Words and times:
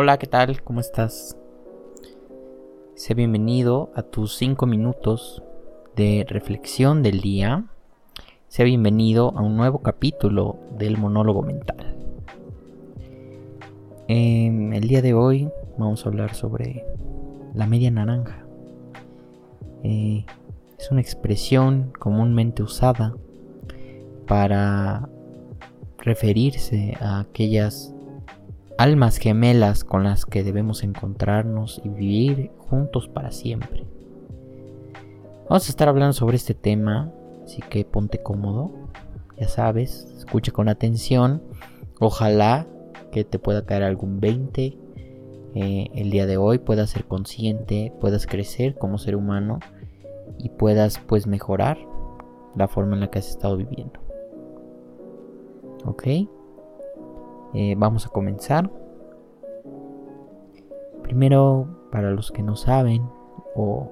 Hola, 0.00 0.16
¿qué 0.16 0.28
tal? 0.28 0.62
¿Cómo 0.62 0.78
estás? 0.78 1.36
Sé 2.94 3.14
bienvenido 3.14 3.90
a 3.96 4.04
tus 4.04 4.36
5 4.36 4.64
minutos 4.64 5.42
de 5.96 6.24
reflexión 6.28 7.02
del 7.02 7.20
día. 7.20 7.64
Sé 8.46 8.62
bienvenido 8.62 9.36
a 9.36 9.42
un 9.42 9.56
nuevo 9.56 9.80
capítulo 9.82 10.56
del 10.78 10.98
monólogo 10.98 11.42
mental. 11.42 11.96
En 14.06 14.72
el 14.72 14.86
día 14.86 15.02
de 15.02 15.14
hoy 15.14 15.50
vamos 15.78 16.06
a 16.06 16.10
hablar 16.10 16.36
sobre 16.36 16.84
la 17.52 17.66
media 17.66 17.90
naranja. 17.90 18.46
Eh, 19.82 20.24
es 20.78 20.92
una 20.92 21.00
expresión 21.00 21.90
comúnmente 21.98 22.62
usada 22.62 23.16
para 24.28 25.08
referirse 25.98 26.96
a 27.00 27.18
aquellas 27.18 27.96
almas 28.78 29.16
gemelas 29.18 29.82
con 29.82 30.04
las 30.04 30.24
que 30.24 30.44
debemos 30.44 30.84
encontrarnos 30.84 31.80
y 31.84 31.88
vivir 31.88 32.52
juntos 32.58 33.08
para 33.08 33.32
siempre. 33.32 33.84
Vamos 35.48 35.66
a 35.66 35.70
estar 35.70 35.88
hablando 35.88 36.12
sobre 36.12 36.36
este 36.36 36.54
tema, 36.54 37.12
así 37.44 37.60
que 37.60 37.84
ponte 37.84 38.22
cómodo, 38.22 38.70
ya 39.36 39.48
sabes, 39.48 40.06
escucha 40.16 40.52
con 40.52 40.68
atención, 40.68 41.42
ojalá 41.98 42.68
que 43.10 43.24
te 43.24 43.40
pueda 43.40 43.66
caer 43.66 43.82
algún 43.82 44.20
20 44.20 44.78
eh, 45.54 45.88
el 45.94 46.10
día 46.10 46.26
de 46.26 46.36
hoy, 46.36 46.58
puedas 46.58 46.90
ser 46.90 47.04
consciente, 47.04 47.92
puedas 48.00 48.28
crecer 48.28 48.76
como 48.76 48.98
ser 48.98 49.16
humano 49.16 49.58
y 50.38 50.50
puedas 50.50 51.00
pues 51.00 51.26
mejorar 51.26 51.78
la 52.54 52.68
forma 52.68 52.94
en 52.94 53.00
la 53.00 53.10
que 53.10 53.18
has 53.18 53.28
estado 53.28 53.56
viviendo. 53.56 53.98
¿Ok? 55.84 56.28
Eh, 57.54 57.74
vamos 57.76 58.06
a 58.06 58.10
comenzar. 58.10 58.70
Primero, 61.02 61.88
para 61.90 62.10
los 62.10 62.30
que 62.30 62.42
no 62.42 62.56
saben 62.56 63.08
o 63.54 63.90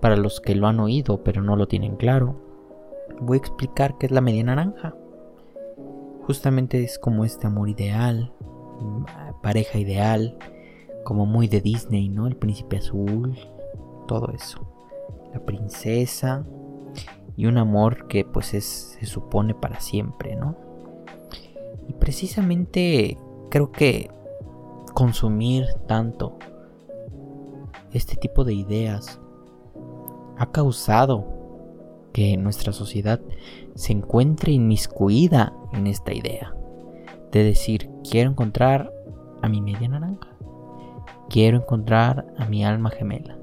para 0.00 0.16
los 0.16 0.40
que 0.40 0.54
lo 0.54 0.66
han 0.66 0.80
oído 0.80 1.24
pero 1.24 1.42
no 1.42 1.56
lo 1.56 1.66
tienen 1.66 1.96
claro, 1.96 2.36
voy 3.20 3.36
a 3.36 3.40
explicar 3.40 3.98
qué 3.98 4.06
es 4.06 4.12
la 4.12 4.20
media 4.20 4.44
naranja. 4.44 4.94
Justamente 6.22 6.82
es 6.82 6.98
como 6.98 7.24
este 7.24 7.46
amor 7.46 7.68
ideal, 7.68 8.32
pareja 9.42 9.78
ideal, 9.78 10.38
como 11.04 11.26
muy 11.26 11.48
de 11.48 11.60
Disney, 11.60 12.08
¿no? 12.08 12.26
El 12.26 12.36
príncipe 12.36 12.78
azul, 12.78 13.36
todo 14.06 14.32
eso. 14.32 14.66
La 15.34 15.40
princesa 15.40 16.46
y 17.36 17.46
un 17.46 17.58
amor 17.58 18.06
que 18.06 18.24
pues 18.24 18.54
es, 18.54 18.96
se 18.98 19.06
supone 19.06 19.54
para 19.54 19.80
siempre, 19.80 20.36
¿no? 20.36 20.56
Y 21.88 21.92
precisamente 21.94 23.18
creo 23.50 23.70
que 23.70 24.10
consumir 24.94 25.66
tanto 25.86 26.38
este 27.92 28.16
tipo 28.16 28.44
de 28.44 28.54
ideas 28.54 29.20
ha 30.36 30.50
causado 30.50 31.24
que 32.12 32.36
nuestra 32.36 32.72
sociedad 32.72 33.20
se 33.74 33.92
encuentre 33.92 34.52
inmiscuida 34.52 35.52
en 35.72 35.86
esta 35.86 36.12
idea 36.12 36.54
de 37.32 37.42
decir 37.42 37.90
quiero 38.08 38.30
encontrar 38.30 38.92
a 39.42 39.48
mi 39.48 39.60
media 39.60 39.88
naranja, 39.88 40.28
quiero 41.28 41.58
encontrar 41.58 42.26
a 42.38 42.46
mi 42.46 42.64
alma 42.64 42.90
gemela. 42.90 43.36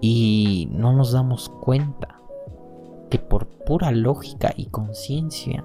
Y 0.00 0.68
no 0.72 0.92
nos 0.92 1.12
damos 1.12 1.48
cuenta 1.48 2.18
que 3.10 3.18
por 3.18 3.46
pura 3.46 3.92
lógica 3.92 4.52
y 4.56 4.66
conciencia 4.66 5.64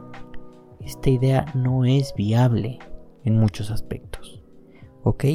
esta 0.88 1.10
idea 1.10 1.46
no 1.54 1.84
es 1.84 2.14
viable 2.16 2.80
en 3.26 3.38
muchos 3.38 3.72
aspectos. 3.72 4.42
¿Ok? 5.04 5.26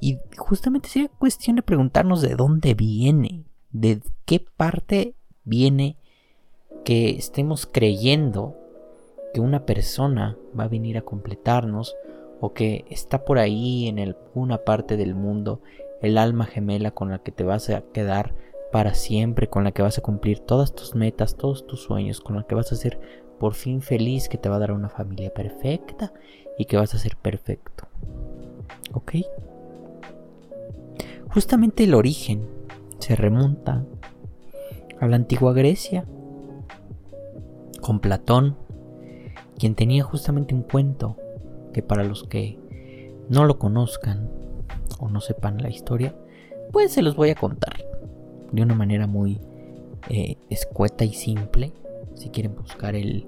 Y 0.00 0.18
justamente 0.36 0.88
sería 0.88 1.08
cuestión 1.08 1.56
de 1.56 1.62
preguntarnos 1.62 2.20
de 2.20 2.34
dónde 2.34 2.74
viene, 2.74 3.44
de 3.70 4.00
qué 4.24 4.44
parte 4.56 5.14
viene 5.44 5.96
que 6.84 7.10
estemos 7.10 7.66
creyendo 7.66 8.56
que 9.32 9.40
una 9.40 9.66
persona 9.66 10.36
va 10.58 10.64
a 10.64 10.68
venir 10.68 10.98
a 10.98 11.02
completarnos 11.02 11.94
o 12.40 12.52
que 12.52 12.84
está 12.90 13.24
por 13.24 13.38
ahí 13.38 13.86
en 13.86 14.00
alguna 14.00 14.58
parte 14.58 14.96
del 14.96 15.14
mundo 15.14 15.60
el 16.00 16.18
alma 16.18 16.46
gemela 16.46 16.90
con 16.90 17.10
la 17.10 17.18
que 17.18 17.32
te 17.32 17.44
vas 17.44 17.70
a 17.70 17.82
quedar 17.92 18.34
para 18.72 18.94
siempre, 18.94 19.48
con 19.48 19.64
la 19.64 19.72
que 19.72 19.82
vas 19.82 19.98
a 19.98 20.02
cumplir 20.02 20.40
todas 20.40 20.74
tus 20.74 20.94
metas, 20.94 21.36
todos 21.36 21.66
tus 21.66 21.82
sueños, 21.82 22.20
con 22.20 22.36
la 22.36 22.42
que 22.44 22.54
vas 22.54 22.72
a 22.72 22.76
ser 22.76 23.00
por 23.38 23.54
fin 23.54 23.82
feliz, 23.82 24.28
que 24.28 24.38
te 24.38 24.48
va 24.48 24.56
a 24.56 24.60
dar 24.60 24.72
una 24.72 24.88
familia 24.88 25.32
perfecta 25.32 26.12
y 26.58 26.64
que 26.64 26.76
vas 26.76 26.94
a 26.94 26.98
ser 26.98 27.16
perfecto. 27.16 27.86
¿Ok? 28.92 29.16
Justamente 31.32 31.84
el 31.84 31.94
origen 31.94 32.46
se 32.98 33.14
remonta 33.14 33.84
a 35.00 35.06
la 35.06 35.16
antigua 35.16 35.52
Grecia, 35.52 36.04
con 37.80 38.00
Platón, 38.00 38.56
quien 39.58 39.74
tenía 39.74 40.02
justamente 40.02 40.54
un 40.54 40.62
cuento 40.62 41.16
que 41.72 41.82
para 41.82 42.04
los 42.04 42.24
que 42.24 42.58
no 43.28 43.44
lo 43.44 43.58
conozcan 43.58 44.30
o 44.98 45.08
no 45.08 45.20
sepan 45.20 45.58
la 45.58 45.70
historia, 45.70 46.14
pues 46.72 46.92
se 46.92 47.02
los 47.02 47.16
voy 47.16 47.30
a 47.30 47.34
contar 47.34 47.84
de 48.52 48.62
una 48.62 48.74
manera 48.74 49.06
muy 49.06 49.40
eh, 50.08 50.36
escueta 50.50 51.04
y 51.04 51.12
simple 51.12 51.72
si 52.18 52.30
quieren 52.30 52.54
buscar 52.54 52.94
el, 52.94 53.26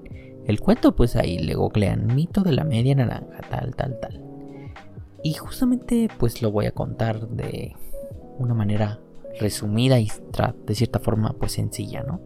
cuento, 0.61 0.95
pues 0.95 1.15
ahí 1.15 1.37
le 1.39 1.55
googlean 1.55 2.13
mito 2.13 2.43
de 2.43 2.51
la 2.51 2.65
media 2.65 2.93
naranja, 2.93 3.39
tal, 3.49 3.73
tal, 3.75 3.99
tal. 3.99 4.21
Y 5.23 5.33
justamente 5.33 6.09
pues 6.19 6.41
lo 6.41 6.51
voy 6.51 6.65
a 6.65 6.71
contar 6.71 7.29
de 7.29 7.75
una 8.37 8.53
manera 8.53 8.99
resumida 9.39 9.99
y 9.99 10.11
de 10.65 10.75
cierta 10.75 10.99
forma 10.99 11.33
pues 11.39 11.53
sencilla, 11.53 12.03
¿no? 12.03 12.19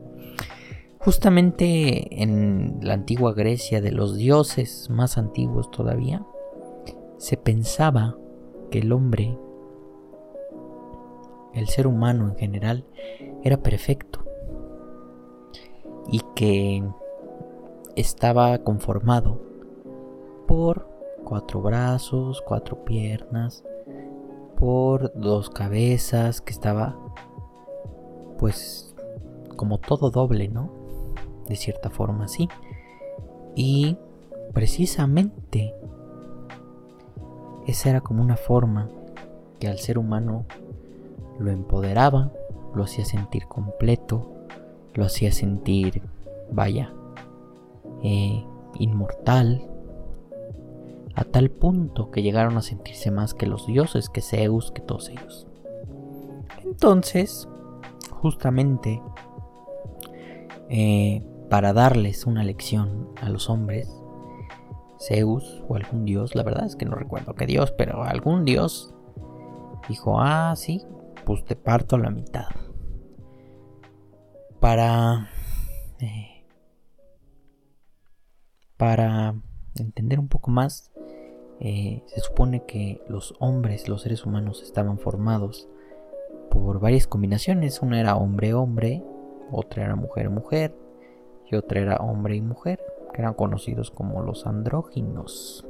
Justamente 1.00 2.24
en 2.24 2.80
la 2.82 2.96
antigua 2.96 3.34
Grecia 3.34 3.80
de 3.80 3.92
los 3.92 4.18
dioses 4.18 4.90
más 4.90 5.20
antiguos 5.20 5.70
todavía, 5.70 6.26
se 7.18 7.38
pensaba 7.38 8.18
que 8.72 8.80
el 8.80 8.92
hombre, 8.92 9.38
el 11.54 11.68
ser 11.68 11.86
humano 11.86 12.30
en 12.30 12.36
general, 12.38 12.86
era 13.44 13.62
perfecto 13.62 14.25
y 16.10 16.22
que 16.36 16.84
estaba 17.96 18.58
conformado 18.60 19.40
por 20.48 20.88
cuatro 21.24 21.62
brazos, 21.62 22.42
cuatro 22.46 22.84
piernas, 22.86 23.64
por 24.58 25.12
dos 25.16 25.50
cabezas, 25.50 26.42
que 26.42 26.54
estaba 26.54 26.96
pues 28.38 28.96
como 29.56 29.80
todo 29.80 30.12
doble, 30.12 30.50
¿no? 30.50 30.70
De 31.48 31.56
cierta 31.56 31.90
forma, 31.90 32.28
sí. 32.28 32.50
Y 33.56 33.98
precisamente 34.54 35.74
esa 37.68 37.90
era 37.90 38.02
como 38.02 38.22
una 38.22 38.38
forma 38.38 38.90
que 39.60 39.68
al 39.68 39.80
ser 39.80 39.98
humano 39.98 40.46
lo 41.40 41.52
empoderaba, 41.52 42.32
lo 42.74 42.84
hacía 42.84 43.06
sentir 43.06 43.48
completo, 43.48 44.35
lo 44.96 45.06
hacía 45.06 45.32
sentir, 45.32 46.02
vaya, 46.52 46.94
eh, 48.04 48.44
inmortal, 48.80 49.68
a 51.14 51.24
tal 51.24 51.50
punto 51.50 52.12
que 52.12 52.22
llegaron 52.22 52.58
a 52.58 52.62
sentirse 52.62 53.12
más 53.12 53.34
que 53.34 53.46
los 53.46 53.68
dioses, 53.68 54.10
que 54.10 54.22
Zeus, 54.22 54.72
que 54.72 54.82
todos 54.82 55.10
ellos. 55.10 55.48
Entonces, 56.64 57.48
justamente, 58.12 59.02
eh, 60.70 61.24
para 61.50 61.74
darles 61.74 62.26
una 62.26 62.44
lección 62.44 63.10
a 63.22 63.30
los 63.30 63.50
hombres, 63.50 63.90
Zeus 65.00 65.64
o 65.68 65.76
algún 65.76 66.06
dios, 66.06 66.36
la 66.36 66.44
verdad 66.44 66.66
es 66.66 66.76
que 66.76 66.86
no 66.86 66.96
recuerdo 66.96 67.36
qué 67.36 67.46
dios, 67.46 67.72
pero 67.78 68.04
algún 68.04 68.44
dios 68.44 68.94
dijo, 69.88 70.20
ah, 70.20 70.54
sí, 70.56 70.84
pues 71.26 71.46
te 71.46 71.56
parto 71.56 71.96
a 71.96 72.00
la 72.00 72.10
mitad 72.10 72.48
para, 74.66 75.30
eh, 76.00 76.44
para 78.78 79.36
entender 79.76 80.20
un 80.20 80.28
poco 80.28 80.50
más, 80.50 80.92
eh, 81.60 82.02
se 82.08 82.20
supone 82.22 82.66
que 82.66 83.00
los 83.08 83.36
hombres, 83.38 83.88
los 83.88 84.02
seres 84.02 84.26
humanos, 84.26 84.64
estaban 84.64 84.98
formados 84.98 85.68
por 86.50 86.80
varias 86.80 87.06
combinaciones. 87.06 87.84
Una 87.84 88.00
era 88.00 88.16
hombre-hombre, 88.16 89.04
otra 89.52 89.86
era 89.86 89.96
mujer-mujer 89.96 90.76
y 91.46 91.56
otra 91.56 91.82
era 91.82 91.98
hombre 91.98 92.36
y 92.36 92.42
mujer, 92.42 92.80
que 93.14 93.22
eran 93.22 93.36
conocidos 93.36 93.92
como 93.92 94.24
los 94.24 94.48
andróginos. 94.48 95.64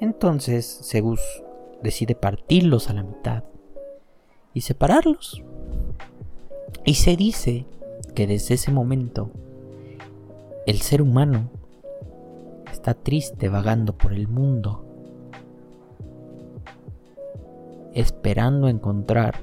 Entonces 0.00 0.80
Zeus 0.90 1.20
decide 1.84 2.16
partirlos 2.16 2.90
a 2.90 2.94
la 2.94 3.04
mitad 3.04 3.44
y 4.54 4.62
separarlos. 4.62 5.44
Y 6.84 6.94
se 6.94 7.16
dice 7.16 7.66
que 8.14 8.26
desde 8.26 8.54
ese 8.54 8.72
momento 8.72 9.30
el 10.66 10.80
ser 10.80 11.02
humano 11.02 11.50
está 12.70 12.94
triste 12.94 13.48
vagando 13.48 13.96
por 13.96 14.12
el 14.12 14.28
mundo 14.28 14.84
esperando 17.94 18.68
encontrar 18.68 19.40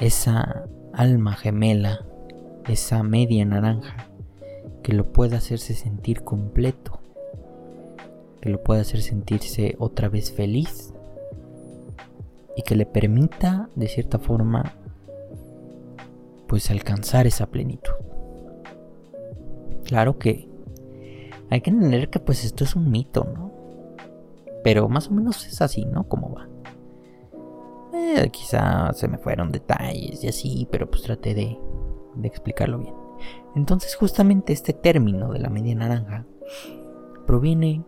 esa 0.00 0.66
alma 0.92 1.34
gemela, 1.34 2.04
esa 2.68 3.02
media 3.02 3.44
naranja 3.44 4.08
que 4.82 4.92
lo 4.92 5.12
pueda 5.12 5.38
hacerse 5.38 5.74
sentir 5.74 6.22
completo, 6.22 7.00
que 8.40 8.50
lo 8.50 8.62
pueda 8.62 8.80
hacer 8.80 9.02
sentirse 9.02 9.76
otra 9.78 10.08
vez 10.08 10.32
feliz 10.32 10.92
y 12.56 12.62
que 12.62 12.74
le 12.74 12.86
permita 12.86 13.68
de 13.76 13.86
cierta 13.86 14.18
forma 14.18 14.74
pues 16.52 16.70
alcanzar 16.70 17.26
esa 17.26 17.46
plenitud. 17.46 17.94
Claro 19.86 20.18
que 20.18 20.50
hay 21.48 21.62
que 21.62 21.70
entender 21.70 22.10
que 22.10 22.20
pues 22.20 22.44
esto 22.44 22.64
es 22.64 22.76
un 22.76 22.90
mito, 22.90 23.24
¿no? 23.24 23.50
Pero 24.62 24.86
más 24.90 25.08
o 25.08 25.12
menos 25.12 25.46
es 25.46 25.62
así, 25.62 25.86
¿no? 25.86 26.06
Como 26.10 26.34
va. 26.34 26.50
Eh, 27.94 28.28
quizá 28.30 28.92
se 28.92 29.08
me 29.08 29.16
fueron 29.16 29.50
detalles 29.50 30.22
y 30.22 30.28
así, 30.28 30.68
pero 30.70 30.90
pues 30.90 31.04
traté 31.04 31.32
de, 31.34 31.58
de 32.16 32.28
explicarlo 32.28 32.80
bien. 32.80 32.94
Entonces 33.56 33.96
justamente 33.96 34.52
este 34.52 34.74
término 34.74 35.32
de 35.32 35.38
la 35.38 35.48
media 35.48 35.74
naranja 35.74 36.26
proviene 37.26 37.82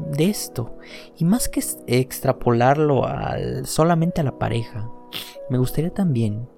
de 0.00 0.28
esto. 0.28 0.76
Y 1.16 1.24
más 1.24 1.48
que 1.48 1.62
extrapolarlo 1.86 3.06
al, 3.06 3.64
solamente 3.64 4.22
a 4.22 4.24
la 4.24 4.40
pareja, 4.40 4.90
me 5.50 5.58
gustaría 5.58 5.94
también 5.94 6.48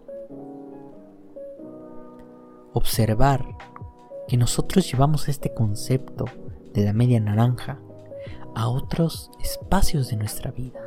observar 2.72 3.44
que 4.28 4.36
nosotros 4.36 4.90
llevamos 4.90 5.28
este 5.28 5.52
concepto 5.52 6.24
de 6.72 6.84
la 6.84 6.92
media 6.92 7.20
naranja 7.20 7.80
a 8.54 8.68
otros 8.68 9.30
espacios 9.40 10.08
de 10.08 10.16
nuestra 10.16 10.50
vida. 10.50 10.80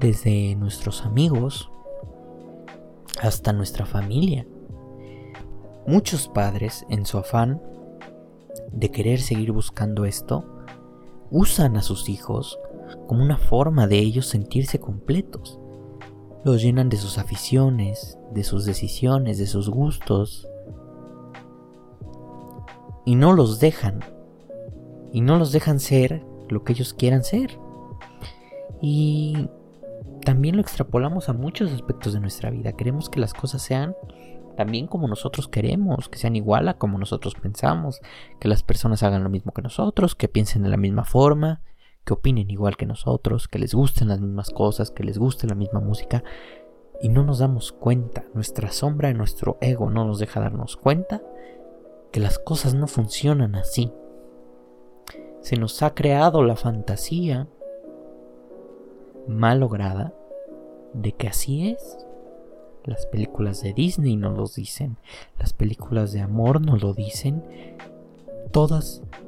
Desde 0.00 0.54
nuestros 0.56 1.04
amigos 1.04 1.70
hasta 3.20 3.52
nuestra 3.52 3.84
familia. 3.84 4.46
Muchos 5.86 6.28
padres, 6.28 6.84
en 6.88 7.06
su 7.06 7.18
afán 7.18 7.60
de 8.72 8.90
querer 8.90 9.20
seguir 9.20 9.52
buscando 9.52 10.04
esto, 10.04 10.44
usan 11.30 11.76
a 11.76 11.82
sus 11.82 12.08
hijos 12.08 12.58
como 13.06 13.22
una 13.22 13.38
forma 13.38 13.86
de 13.86 13.98
ellos 13.98 14.26
sentirse 14.26 14.78
completos. 14.78 15.57
Los 16.48 16.62
llenan 16.62 16.88
de 16.88 16.96
sus 16.96 17.18
aficiones, 17.18 18.18
de 18.30 18.42
sus 18.42 18.64
decisiones, 18.64 19.36
de 19.36 19.46
sus 19.46 19.68
gustos. 19.68 20.48
Y 23.04 23.16
no 23.16 23.34
los 23.34 23.60
dejan. 23.60 24.00
Y 25.12 25.20
no 25.20 25.36
los 25.36 25.52
dejan 25.52 25.78
ser 25.78 26.24
lo 26.48 26.64
que 26.64 26.72
ellos 26.72 26.94
quieran 26.94 27.22
ser. 27.22 27.58
Y 28.80 29.50
también 30.24 30.56
lo 30.56 30.62
extrapolamos 30.62 31.28
a 31.28 31.34
muchos 31.34 31.70
aspectos 31.70 32.14
de 32.14 32.20
nuestra 32.20 32.48
vida. 32.48 32.72
Queremos 32.72 33.10
que 33.10 33.20
las 33.20 33.34
cosas 33.34 33.60
sean 33.60 33.94
también 34.56 34.86
como 34.86 35.06
nosotros 35.06 35.48
queremos, 35.48 36.08
que 36.08 36.16
sean 36.16 36.34
igual 36.34 36.66
a 36.68 36.78
como 36.78 36.96
nosotros 36.96 37.34
pensamos, 37.34 38.00
que 38.40 38.48
las 38.48 38.62
personas 38.62 39.02
hagan 39.02 39.22
lo 39.22 39.28
mismo 39.28 39.52
que 39.52 39.60
nosotros, 39.60 40.14
que 40.14 40.28
piensen 40.28 40.62
de 40.62 40.70
la 40.70 40.78
misma 40.78 41.04
forma, 41.04 41.60
que 42.04 42.14
opinen 42.14 42.50
igual 42.50 42.76
que 42.76 42.86
nosotros, 42.86 43.48
que 43.48 43.58
les 43.58 43.74
gusten 43.74 44.08
las 44.08 44.20
mismas 44.20 44.50
cosas, 44.50 44.90
que 44.90 45.04
les 45.04 45.18
guste 45.18 45.46
la 45.46 45.54
misma 45.54 45.80
música. 45.80 46.24
Y 47.00 47.08
no 47.08 47.22
nos 47.22 47.38
damos 47.38 47.72
cuenta, 47.72 48.24
nuestra 48.34 48.72
sombra, 48.72 49.12
nuestro 49.12 49.58
ego 49.60 49.90
no 49.90 50.04
nos 50.04 50.18
deja 50.18 50.40
darnos 50.40 50.76
cuenta 50.76 51.22
que 52.10 52.20
las 52.20 52.38
cosas 52.38 52.74
no 52.74 52.86
funcionan 52.86 53.54
así. 53.54 53.92
Se 55.40 55.56
nos 55.56 55.82
ha 55.82 55.94
creado 55.94 56.42
la 56.42 56.56
fantasía 56.56 57.46
mal 59.28 59.60
lograda 59.60 60.14
de 60.94 61.12
que 61.12 61.28
así 61.28 61.70
es 61.70 61.98
las 62.88 63.04
películas 63.06 63.60
de 63.60 63.74
Disney 63.74 64.16
nos 64.16 64.36
lo 64.36 64.46
dicen. 64.46 64.96
Las 65.38 65.52
películas 65.52 66.12
de 66.12 66.20
amor 66.20 66.64
nos 66.64 66.82
lo 66.82 66.94
dicen. 66.94 67.44
Todas 68.50 69.02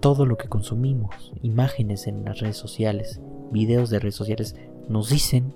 todo 0.00 0.26
lo 0.26 0.36
que 0.36 0.48
consumimos, 0.48 1.32
imágenes 1.42 2.06
en 2.06 2.24
las 2.24 2.40
redes 2.40 2.56
sociales, 2.56 3.20
videos 3.50 3.90
de 3.90 3.98
redes 3.98 4.14
sociales, 4.14 4.56
nos 4.88 5.10
dicen 5.10 5.54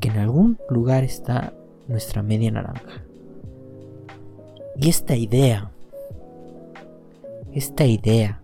que 0.00 0.08
en 0.08 0.18
algún 0.18 0.58
lugar 0.68 1.04
está 1.04 1.54
nuestra 1.88 2.22
media 2.22 2.50
naranja. 2.50 3.04
Y 4.76 4.88
esta 4.88 5.16
idea, 5.16 5.70
esta 7.52 7.86
idea 7.86 8.40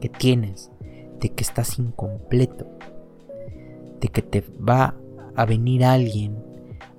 que 0.00 0.08
tienes 0.08 0.70
de 1.20 1.30
que 1.30 1.42
estás 1.42 1.78
incompleto, 1.78 2.66
de 4.00 4.08
que 4.08 4.22
te 4.22 4.44
va 4.60 4.94
a 5.34 5.44
venir 5.44 5.84
alguien 5.84 6.36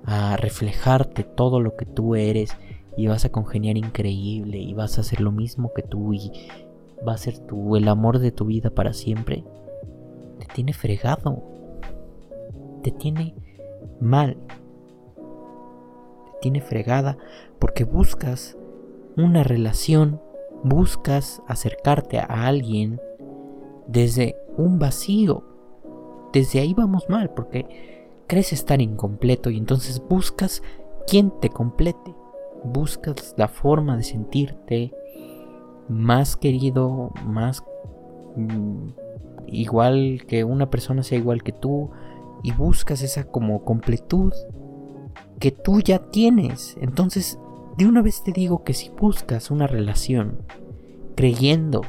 a 0.04 0.36
reflejarte 0.36 1.22
todo 1.22 1.60
lo 1.60 1.76
que 1.76 1.84
tú 1.84 2.14
eres 2.14 2.56
y 2.96 3.06
vas 3.06 3.24
a 3.24 3.30
congeniar 3.30 3.76
increíble 3.76 4.58
y 4.58 4.72
vas 4.74 4.98
a 4.98 5.02
hacer 5.02 5.20
lo 5.20 5.30
mismo 5.30 5.72
que 5.74 5.82
tú 5.82 6.14
y 6.14 6.32
va 7.06 7.14
a 7.14 7.18
ser 7.18 7.38
tú 7.38 7.76
el 7.76 7.88
amor 7.88 8.18
de 8.18 8.32
tu 8.32 8.46
vida 8.46 8.70
para 8.70 8.92
siempre, 8.92 9.44
te 10.38 10.46
tiene 10.46 10.72
fregado, 10.72 11.42
te 12.82 12.90
tiene 12.90 13.34
mal, 14.00 14.36
te 15.16 16.32
tiene 16.40 16.60
fregada 16.60 17.18
porque 17.58 17.84
buscas 17.84 18.56
una 19.16 19.42
relación, 19.42 20.20
buscas 20.62 21.42
acercarte 21.48 22.18
a 22.18 22.46
alguien 22.46 23.00
desde 23.86 24.36
un 24.56 24.78
vacío. 24.78 25.44
Desde 26.32 26.60
ahí 26.60 26.74
vamos 26.74 27.08
mal 27.08 27.30
porque 27.30 28.08
crees 28.26 28.52
estar 28.52 28.80
incompleto 28.80 29.50
y 29.50 29.56
entonces 29.56 30.02
buscas 30.08 30.62
quien 31.06 31.32
te 31.40 31.48
complete. 31.48 32.14
Buscas 32.64 33.34
la 33.36 33.48
forma 33.48 33.96
de 33.96 34.02
sentirte 34.02 34.92
más 35.88 36.36
querido, 36.36 37.12
más 37.24 37.64
mm, 38.36 38.88
igual 39.46 40.22
que 40.26 40.44
una 40.44 40.70
persona 40.70 41.02
sea 41.02 41.18
igual 41.18 41.42
que 41.42 41.52
tú 41.52 41.90
y 42.42 42.52
buscas 42.52 43.02
esa 43.02 43.24
como 43.24 43.64
completud 43.64 44.32
que 45.38 45.52
tú 45.52 45.80
ya 45.80 46.10
tienes. 46.10 46.76
Entonces, 46.80 47.38
de 47.76 47.86
una 47.86 48.02
vez 48.02 48.22
te 48.22 48.32
digo 48.32 48.64
que 48.64 48.74
si 48.74 48.90
buscas 48.90 49.50
una 49.50 49.66
relación 49.66 50.42
creyendo 51.14 51.82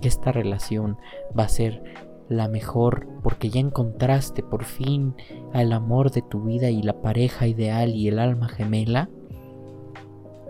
que 0.00 0.08
esta 0.08 0.32
relación 0.32 0.98
va 1.38 1.44
a 1.44 1.48
ser 1.48 1.82
la 2.28 2.48
mejor 2.48 3.06
porque 3.22 3.50
ya 3.50 3.60
encontraste 3.60 4.42
por 4.42 4.64
fin 4.64 5.14
al 5.52 5.72
amor 5.72 6.10
de 6.10 6.22
tu 6.22 6.42
vida 6.42 6.70
y 6.70 6.82
la 6.82 7.00
pareja 7.00 7.46
ideal 7.46 7.94
y 7.94 8.08
el 8.08 8.18
alma 8.18 8.48
gemela, 8.48 9.08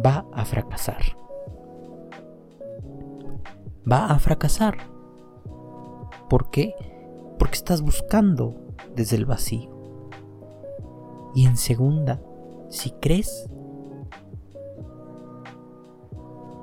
va 0.05 0.27
a 0.33 0.45
fracasar. 0.45 1.24
Va 3.91 4.07
a 4.07 4.19
fracasar. 4.19 4.79
¿Por 6.29 6.51
qué? 6.51 6.75
Porque 7.39 7.57
estás 7.57 7.83
buscando 7.83 8.55
desde 8.95 9.17
el 9.17 9.27
vacío. 9.27 9.71
Y 11.35 11.47
en 11.47 11.57
segunda, 11.57 12.23
si 12.71 12.93
crees 12.93 13.49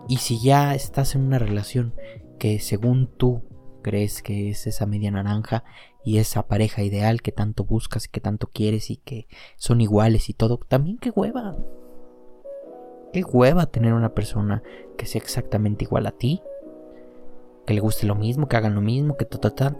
y 0.07 0.17
si 0.17 0.41
ya 0.41 0.75
estás 0.75 1.15
en 1.15 1.21
una 1.21 1.39
relación 1.39 1.93
que 2.39 2.59
según 2.59 3.07
tú 3.07 3.43
crees 3.81 4.21
que 4.21 4.49
es 4.49 4.67
esa 4.67 4.85
media 4.85 5.11
naranja 5.11 5.63
y 6.03 6.17
esa 6.17 6.47
pareja 6.47 6.83
ideal 6.83 7.21
que 7.21 7.31
tanto 7.31 7.63
buscas 7.63 8.05
y 8.05 8.09
que 8.09 8.19
tanto 8.19 8.47
quieres 8.47 8.89
y 8.89 8.97
que 8.97 9.27
son 9.57 9.81
iguales 9.81 10.29
y 10.29 10.33
todo, 10.33 10.57
también 10.57 10.97
qué 10.97 11.11
hueva. 11.11 11.55
Qué 13.13 13.23
hueva 13.23 13.67
tener 13.67 13.93
una 13.93 14.13
persona 14.13 14.63
que 14.97 15.05
sea 15.05 15.21
exactamente 15.21 15.85
igual 15.85 16.07
a 16.07 16.11
ti, 16.11 16.41
que 17.71 17.75
le 17.75 17.79
guste 17.79 18.05
lo 18.05 18.15
mismo, 18.15 18.49
que 18.49 18.57
hagan 18.57 18.75
lo 18.75 18.81
mismo, 18.81 19.15
que 19.15 19.23
ta, 19.23 19.77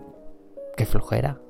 qué 0.78 0.86
flojera. 0.86 1.42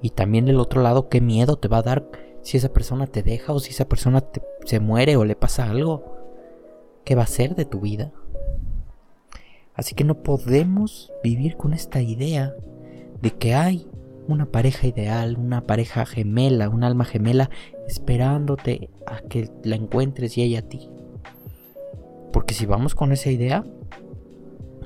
Y 0.00 0.10
también 0.10 0.46
del 0.46 0.60
otro 0.60 0.80
lado, 0.80 1.08
qué 1.08 1.20
miedo 1.20 1.56
te 1.56 1.66
va 1.66 1.78
a 1.78 1.82
dar 1.82 2.08
si 2.42 2.56
esa 2.56 2.72
persona 2.72 3.08
te 3.08 3.24
deja 3.24 3.52
o 3.52 3.58
si 3.58 3.70
esa 3.70 3.88
persona 3.88 4.22
se 4.64 4.78
muere 4.78 5.16
o 5.16 5.24
le 5.24 5.34
pasa 5.34 5.68
algo. 5.68 6.04
¿Qué 7.04 7.16
va 7.16 7.24
a 7.24 7.26
ser 7.26 7.56
de 7.56 7.64
tu 7.64 7.80
vida? 7.80 8.12
Así 9.74 9.96
que 9.96 10.04
no 10.04 10.22
podemos 10.22 11.12
vivir 11.24 11.56
con 11.56 11.72
esta 11.72 12.00
idea 12.00 12.54
de 13.20 13.32
que 13.32 13.54
hay 13.54 13.90
una 14.28 14.46
pareja 14.46 14.86
ideal, 14.86 15.36
una 15.36 15.62
pareja 15.62 16.06
gemela, 16.06 16.68
un 16.68 16.84
alma 16.84 17.04
gemela 17.04 17.50
esperándote 17.88 18.88
a 19.06 19.20
que 19.20 19.50
la 19.64 19.74
encuentres 19.74 20.38
y 20.38 20.42
ella 20.42 20.60
a 20.60 20.68
ti. 20.68 20.88
Porque 22.32 22.54
si 22.54 22.66
vamos 22.66 22.94
con 22.94 23.10
esa 23.10 23.32
idea, 23.32 23.64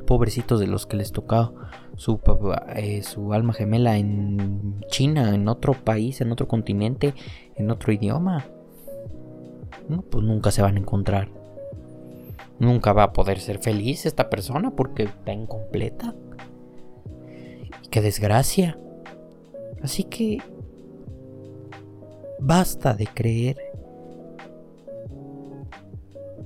pobrecitos 0.06 0.60
de 0.60 0.66
los 0.66 0.86
que 0.86 0.96
les 0.96 1.12
tocó 1.12 1.54
su, 1.96 2.20
eh, 2.74 3.02
su 3.02 3.32
alma 3.32 3.52
gemela 3.52 3.98
en 3.98 4.80
China, 4.88 5.34
en 5.34 5.48
otro 5.48 5.72
país, 5.74 6.20
en 6.20 6.32
otro 6.32 6.48
continente, 6.48 7.14
en 7.56 7.70
otro 7.70 7.92
idioma, 7.92 8.46
pues 10.10 10.24
nunca 10.24 10.50
se 10.50 10.62
van 10.62 10.76
a 10.76 10.80
encontrar. 10.80 11.28
Nunca 12.58 12.92
va 12.92 13.04
a 13.04 13.12
poder 13.12 13.38
ser 13.38 13.58
feliz 13.58 14.06
esta 14.06 14.30
persona 14.30 14.70
porque 14.70 15.04
está 15.04 15.32
incompleta. 15.32 16.14
y 17.82 17.88
qué 17.88 18.00
desgracia. 18.00 18.78
Así 19.82 20.04
que 20.04 20.38
basta 22.40 22.94
de 22.94 23.06
creer 23.06 23.56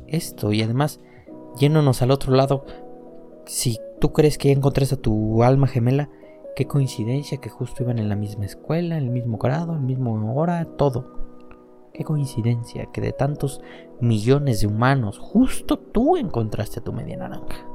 esto 0.09 0.53
y 0.53 0.63
además 0.63 1.01
yéndonos 1.59 2.03
al 2.03 2.11
otro 2.11 2.35
lado, 2.35 2.65
si 3.51 3.81
tú 3.99 4.13
crees 4.13 4.39
que 4.39 4.47
ya 4.47 4.55
encontraste 4.55 4.95
a 4.95 5.01
tu 5.01 5.43
alma 5.43 5.67
gemela, 5.67 6.09
qué 6.55 6.69
coincidencia 6.69 7.39
que 7.39 7.49
justo 7.49 7.83
iban 7.83 7.99
en 7.99 8.09
la 8.09 8.15
misma 8.15 8.45
escuela, 8.45 8.97
en 8.97 9.03
el 9.03 9.11
mismo 9.11 9.39
grado, 9.39 9.73
en 9.73 9.81
la 9.81 9.87
misma 9.87 10.33
hora, 10.33 10.65
todo. 10.77 11.05
Qué 11.93 12.05
coincidencia 12.05 12.87
que 12.93 13.01
de 13.01 13.11
tantos 13.11 13.61
millones 14.01 14.61
de 14.61 14.69
humanos, 14.69 15.19
justo 15.19 15.81
tú 15.81 16.17
encontraste 16.17 16.79
a 16.79 16.85
tu 16.85 16.93
media 16.93 17.17
naranja. 17.17 17.67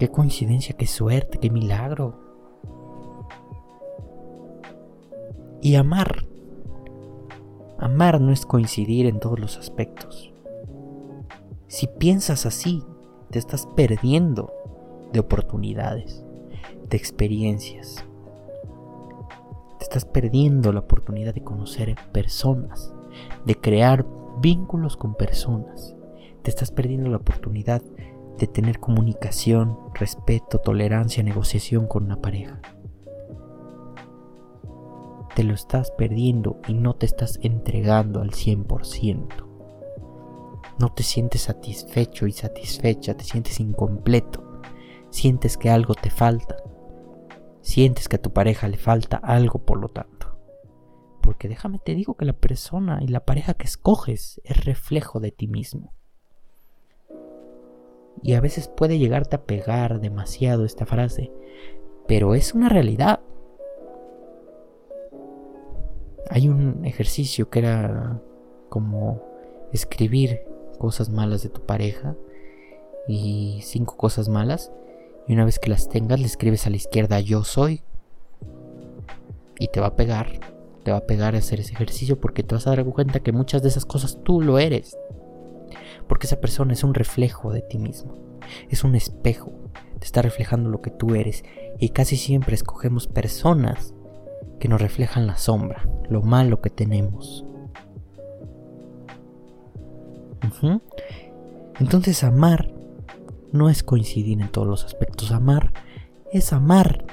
Qué 0.00 0.08
coincidencia, 0.08 0.74
qué 0.76 0.88
suerte, 0.88 1.38
qué 1.38 1.48
milagro. 1.48 2.18
Y 5.60 5.76
amar. 5.76 6.26
Amar 7.78 8.20
no 8.20 8.32
es 8.32 8.46
coincidir 8.46 9.06
en 9.06 9.20
todos 9.20 9.38
los 9.38 9.58
aspectos. 9.58 10.32
Si 11.68 11.86
piensas 11.86 12.46
así, 12.46 12.82
te 13.34 13.40
estás 13.40 13.66
perdiendo 13.74 14.52
de 15.12 15.18
oportunidades, 15.18 16.24
de 16.88 16.96
experiencias. 16.96 18.04
Te 19.76 19.82
estás 19.82 20.04
perdiendo 20.04 20.72
la 20.72 20.78
oportunidad 20.78 21.34
de 21.34 21.42
conocer 21.42 21.96
personas, 22.12 22.94
de 23.44 23.56
crear 23.56 24.06
vínculos 24.40 24.96
con 24.96 25.16
personas. 25.16 25.96
Te 26.42 26.50
estás 26.50 26.70
perdiendo 26.70 27.10
la 27.10 27.16
oportunidad 27.16 27.82
de 28.38 28.46
tener 28.46 28.78
comunicación, 28.78 29.78
respeto, 29.94 30.58
tolerancia, 30.58 31.24
negociación 31.24 31.88
con 31.88 32.04
una 32.04 32.22
pareja. 32.22 32.60
Te 35.34 35.42
lo 35.42 35.54
estás 35.54 35.90
perdiendo 35.90 36.60
y 36.68 36.74
no 36.74 36.94
te 36.94 37.06
estás 37.06 37.40
entregando 37.42 38.20
al 38.20 38.30
100%. 38.30 39.53
No 40.78 40.92
te 40.92 41.02
sientes 41.02 41.42
satisfecho 41.42 42.26
y 42.26 42.32
satisfecha, 42.32 43.16
te 43.16 43.24
sientes 43.24 43.60
incompleto. 43.60 44.62
Sientes 45.10 45.56
que 45.56 45.70
algo 45.70 45.94
te 45.94 46.10
falta. 46.10 46.56
Sientes 47.60 48.08
que 48.08 48.16
a 48.16 48.22
tu 48.22 48.32
pareja 48.32 48.68
le 48.68 48.76
falta 48.76 49.16
algo, 49.16 49.64
por 49.64 49.80
lo 49.80 49.88
tanto. 49.88 50.38
Porque 51.22 51.48
déjame 51.48 51.78
te 51.78 51.94
digo 51.94 52.16
que 52.16 52.24
la 52.24 52.32
persona 52.34 52.98
y 53.00 53.08
la 53.08 53.24
pareja 53.24 53.54
que 53.54 53.64
escoges 53.64 54.40
es 54.44 54.64
reflejo 54.64 55.20
de 55.20 55.30
ti 55.30 55.46
mismo 55.46 55.94
y 58.24 58.32
a 58.32 58.40
veces 58.40 58.68
puede 58.68 58.98
llegarte 58.98 59.36
a 59.36 59.44
pegar 59.44 60.00
demasiado 60.00 60.64
esta 60.64 60.86
frase, 60.86 61.30
pero 62.06 62.34
es 62.34 62.54
una 62.54 62.70
realidad. 62.70 63.20
Hay 66.30 66.48
un 66.48 66.86
ejercicio 66.86 67.50
que 67.50 67.58
era 67.58 68.22
como 68.70 69.22
escribir 69.72 70.40
cosas 70.74 71.08
malas 71.08 71.42
de 71.42 71.48
tu 71.48 71.64
pareja 71.64 72.16
y 73.08 73.60
cinco 73.62 73.96
cosas 73.96 74.28
malas. 74.28 74.72
Y 75.26 75.32
una 75.32 75.44
vez 75.44 75.58
que 75.58 75.70
las 75.70 75.88
tengas 75.88 76.20
le 76.20 76.26
escribes 76.26 76.66
a 76.66 76.70
la 76.70 76.76
izquierda 76.76 77.20
yo 77.20 77.44
soy 77.44 77.82
y 79.58 79.68
te 79.68 79.80
va 79.80 79.88
a 79.88 79.96
pegar, 79.96 80.40
te 80.82 80.90
va 80.90 80.98
a 80.98 81.06
pegar 81.06 81.34
a 81.34 81.38
hacer 81.38 81.60
ese 81.60 81.72
ejercicio 81.72 82.20
porque 82.20 82.42
te 82.42 82.54
vas 82.54 82.66
a 82.66 82.70
dar 82.70 82.84
cuenta 82.84 83.20
que 83.20 83.32
muchas 83.32 83.62
de 83.62 83.68
esas 83.68 83.86
cosas 83.86 84.18
tú 84.22 84.40
lo 84.40 84.58
eres, 84.58 84.98
porque 86.06 86.26
esa 86.26 86.40
persona 86.40 86.72
es 86.72 86.84
un 86.84 86.94
reflejo 86.94 87.52
de 87.52 87.62
ti 87.62 87.78
mismo, 87.78 88.14
es 88.68 88.84
un 88.84 88.94
espejo, 88.94 89.52
te 89.98 90.04
está 90.04 90.22
reflejando 90.22 90.70
lo 90.70 90.82
que 90.82 90.90
tú 90.90 91.14
eres. 91.14 91.44
Y 91.78 91.90
casi 91.90 92.16
siempre 92.16 92.54
escogemos 92.54 93.06
personas 93.06 93.94
que 94.60 94.68
nos 94.68 94.80
reflejan 94.80 95.26
la 95.26 95.36
sombra, 95.36 95.88
lo 96.08 96.22
malo 96.22 96.60
que 96.60 96.70
tenemos. 96.70 97.43
Entonces 101.80 102.24
amar 102.24 102.72
no 103.52 103.70
es 103.70 103.82
coincidir 103.82 104.40
en 104.40 104.48
todos 104.50 104.66
los 104.66 104.84
aspectos, 104.84 105.32
amar 105.32 105.72
es 106.32 106.52
amar. 106.52 107.04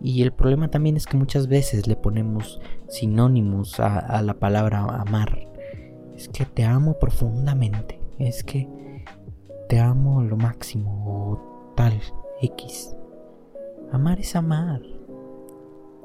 Y 0.00 0.22
el 0.22 0.32
problema 0.32 0.68
también 0.68 0.96
es 0.96 1.06
que 1.06 1.16
muchas 1.16 1.46
veces 1.46 1.86
le 1.86 1.96
ponemos 1.96 2.60
sinónimos 2.88 3.78
a, 3.78 3.98
a 3.98 4.22
la 4.22 4.34
palabra 4.34 4.80
amar 4.80 5.52
es 6.14 6.28
que 6.28 6.44
te 6.44 6.64
amo 6.64 6.98
profundamente, 6.98 8.00
es 8.18 8.44
que 8.44 8.68
te 9.68 9.80
amo 9.80 10.22
lo 10.22 10.36
máximo 10.36 11.04
o 11.06 11.74
tal 11.76 11.98
X. 12.40 12.94
Amar 13.90 14.20
es 14.20 14.36
amar. 14.36 14.82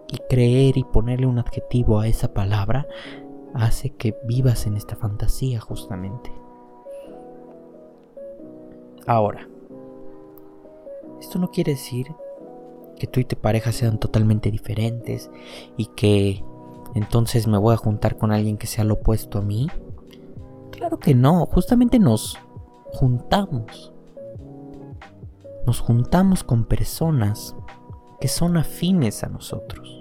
Y 0.09 0.17
creer 0.29 0.77
y 0.77 0.83
ponerle 0.85 1.27
un 1.27 1.37
adjetivo 1.37 1.99
a 1.99 2.07
esa 2.07 2.33
palabra 2.33 2.87
hace 3.53 3.91
que 3.91 4.15
vivas 4.25 4.67
en 4.67 4.77
esta 4.77 4.95
fantasía 4.95 5.59
justamente. 5.59 6.31
Ahora, 9.05 9.47
esto 11.19 11.39
no 11.39 11.51
quiere 11.51 11.73
decir 11.73 12.07
que 12.97 13.07
tú 13.07 13.19
y 13.19 13.25
tu 13.25 13.35
pareja 13.35 13.71
sean 13.71 13.99
totalmente 13.99 14.51
diferentes 14.51 15.29
y 15.77 15.85
que 15.87 16.43
entonces 16.95 17.47
me 17.47 17.57
voy 17.57 17.73
a 17.73 17.77
juntar 17.77 18.17
con 18.17 18.31
alguien 18.31 18.57
que 18.57 18.67
sea 18.67 18.83
lo 18.83 18.95
opuesto 18.95 19.37
a 19.37 19.41
mí 19.41 19.67
Claro 20.77 20.99
que 20.99 21.15
no, 21.15 21.47
justamente 21.47 21.97
nos 21.97 22.37
juntamos. 22.93 23.91
Nos 25.65 25.79
juntamos 25.79 26.43
con 26.43 26.65
personas 26.65 27.55
que 28.21 28.27
son 28.27 28.57
afines 28.57 29.23
a 29.23 29.27
nosotros, 29.27 29.96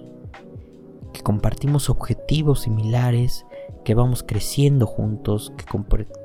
que 1.16 1.22
compartimos 1.22 1.88
objetivos 1.88 2.60
similares, 2.60 3.46
que 3.84 3.94
vamos 3.94 4.22
creciendo 4.22 4.86
juntos, 4.86 5.50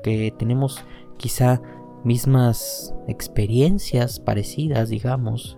que, 0.02 0.34
tenemos 0.38 0.84
quizá 1.16 1.62
mismas 2.04 2.94
experiencias 3.08 4.20
parecidas, 4.20 4.90
digamos, 4.90 5.56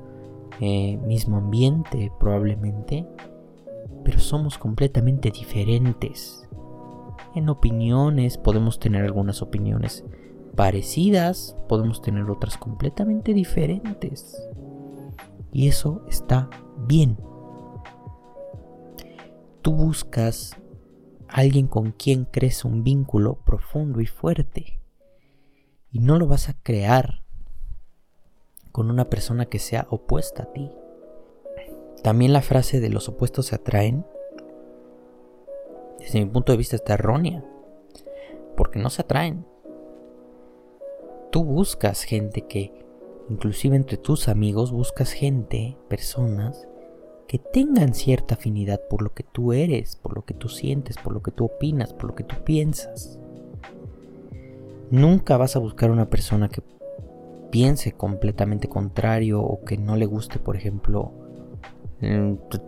eh, 0.61 0.99
mismo 0.99 1.39
ambiente 1.39 2.13
probablemente, 2.21 3.09
pero 4.05 4.21
somos 4.21 4.57
completamente 4.57 5.33
diferentes 5.33 6.49
en 7.35 7.49
opiniones, 7.49 8.39
podemos 8.39 8.79
tener 8.79 9.05
algunas 9.05 9.43
opiniones 9.43 10.05
parecidas, 10.55 11.57
podemos 11.69 12.01
tener 12.03 12.31
otras 12.31 12.57
completamente 12.57 13.35
diferentes. 13.35 14.41
Y 15.51 15.67
eso 15.67 16.05
está 16.09 16.49
bien. 16.87 17.19
Tú 19.65 19.73
buscas 19.73 20.59
alguien 21.27 21.69
con 21.69 21.93
quien 21.93 22.27
crees 22.27 22.67
un 22.67 22.85
vínculo 22.85 23.37
profundo 23.47 24.03
y 24.03 24.07
fuerte. 24.07 24.79
Y 25.91 26.01
no 26.01 26.19
lo 26.19 26.27
vas 26.27 26.51
a 26.51 26.53
crear 26.53 27.23
con 28.73 28.91
una 28.91 29.09
persona 29.09 29.47
que 29.47 29.59
sea 29.59 29.87
opuesta 29.89 30.43
a 30.43 30.53
ti. 30.53 30.71
También 32.03 32.35
la 32.35 32.43
frase 32.43 32.81
de 32.81 32.91
los 32.91 33.09
opuestos 33.09 33.47
se 33.47 33.55
atraen 33.55 34.05
desde 35.99 36.21
mi 36.23 36.27
punto 36.27 36.53
de 36.53 36.59
vista 36.59 36.77
está 36.77 36.93
errónea. 36.93 37.43
Porque 38.59 38.79
no 38.79 38.91
se 38.91 39.01
atraen. 39.01 39.47
Tú 41.31 41.45
buscas 41.45 42.03
gente 42.03 42.43
que, 42.43 42.85
inclusive 43.31 43.75
entre 43.75 43.97
tus 43.97 44.29
amigos, 44.29 44.71
buscas 44.71 45.13
gente, 45.13 45.79
personas, 45.89 46.69
que 47.27 47.39
tengan 47.39 47.95
cierta 47.95 48.35
afinidad 48.35 48.81
por 48.89 49.03
lo 49.03 49.15
que 49.15 49.25
tú 49.25 49.53
eres, 49.53 49.97
por 49.97 50.15
lo 50.15 50.25
que 50.25 50.35
tú 50.35 50.49
sientes, 50.49 50.97
por 50.97 51.13
lo 51.13 51.23
que 51.23 51.31
tú 51.31 51.47
opinas, 51.47 51.93
por 51.93 52.05
lo 52.05 52.15
que 52.15 52.25
tú 52.25 52.37
piensas. 52.45 53.19
Nunca 54.91 55.37
vas 55.37 55.57
a 55.57 55.61
buscar 55.61 55.91
una 55.91 56.11
persona 56.11 56.49
que 56.49 56.63
piense 57.51 57.93
completamente 57.93 58.69
contrario 58.69 59.43
o 59.43 59.65
que 59.65 59.77
no 59.77 59.97
le 59.97 60.07
guste, 60.07 60.39
por 60.39 60.57
ejemplo, 60.57 61.13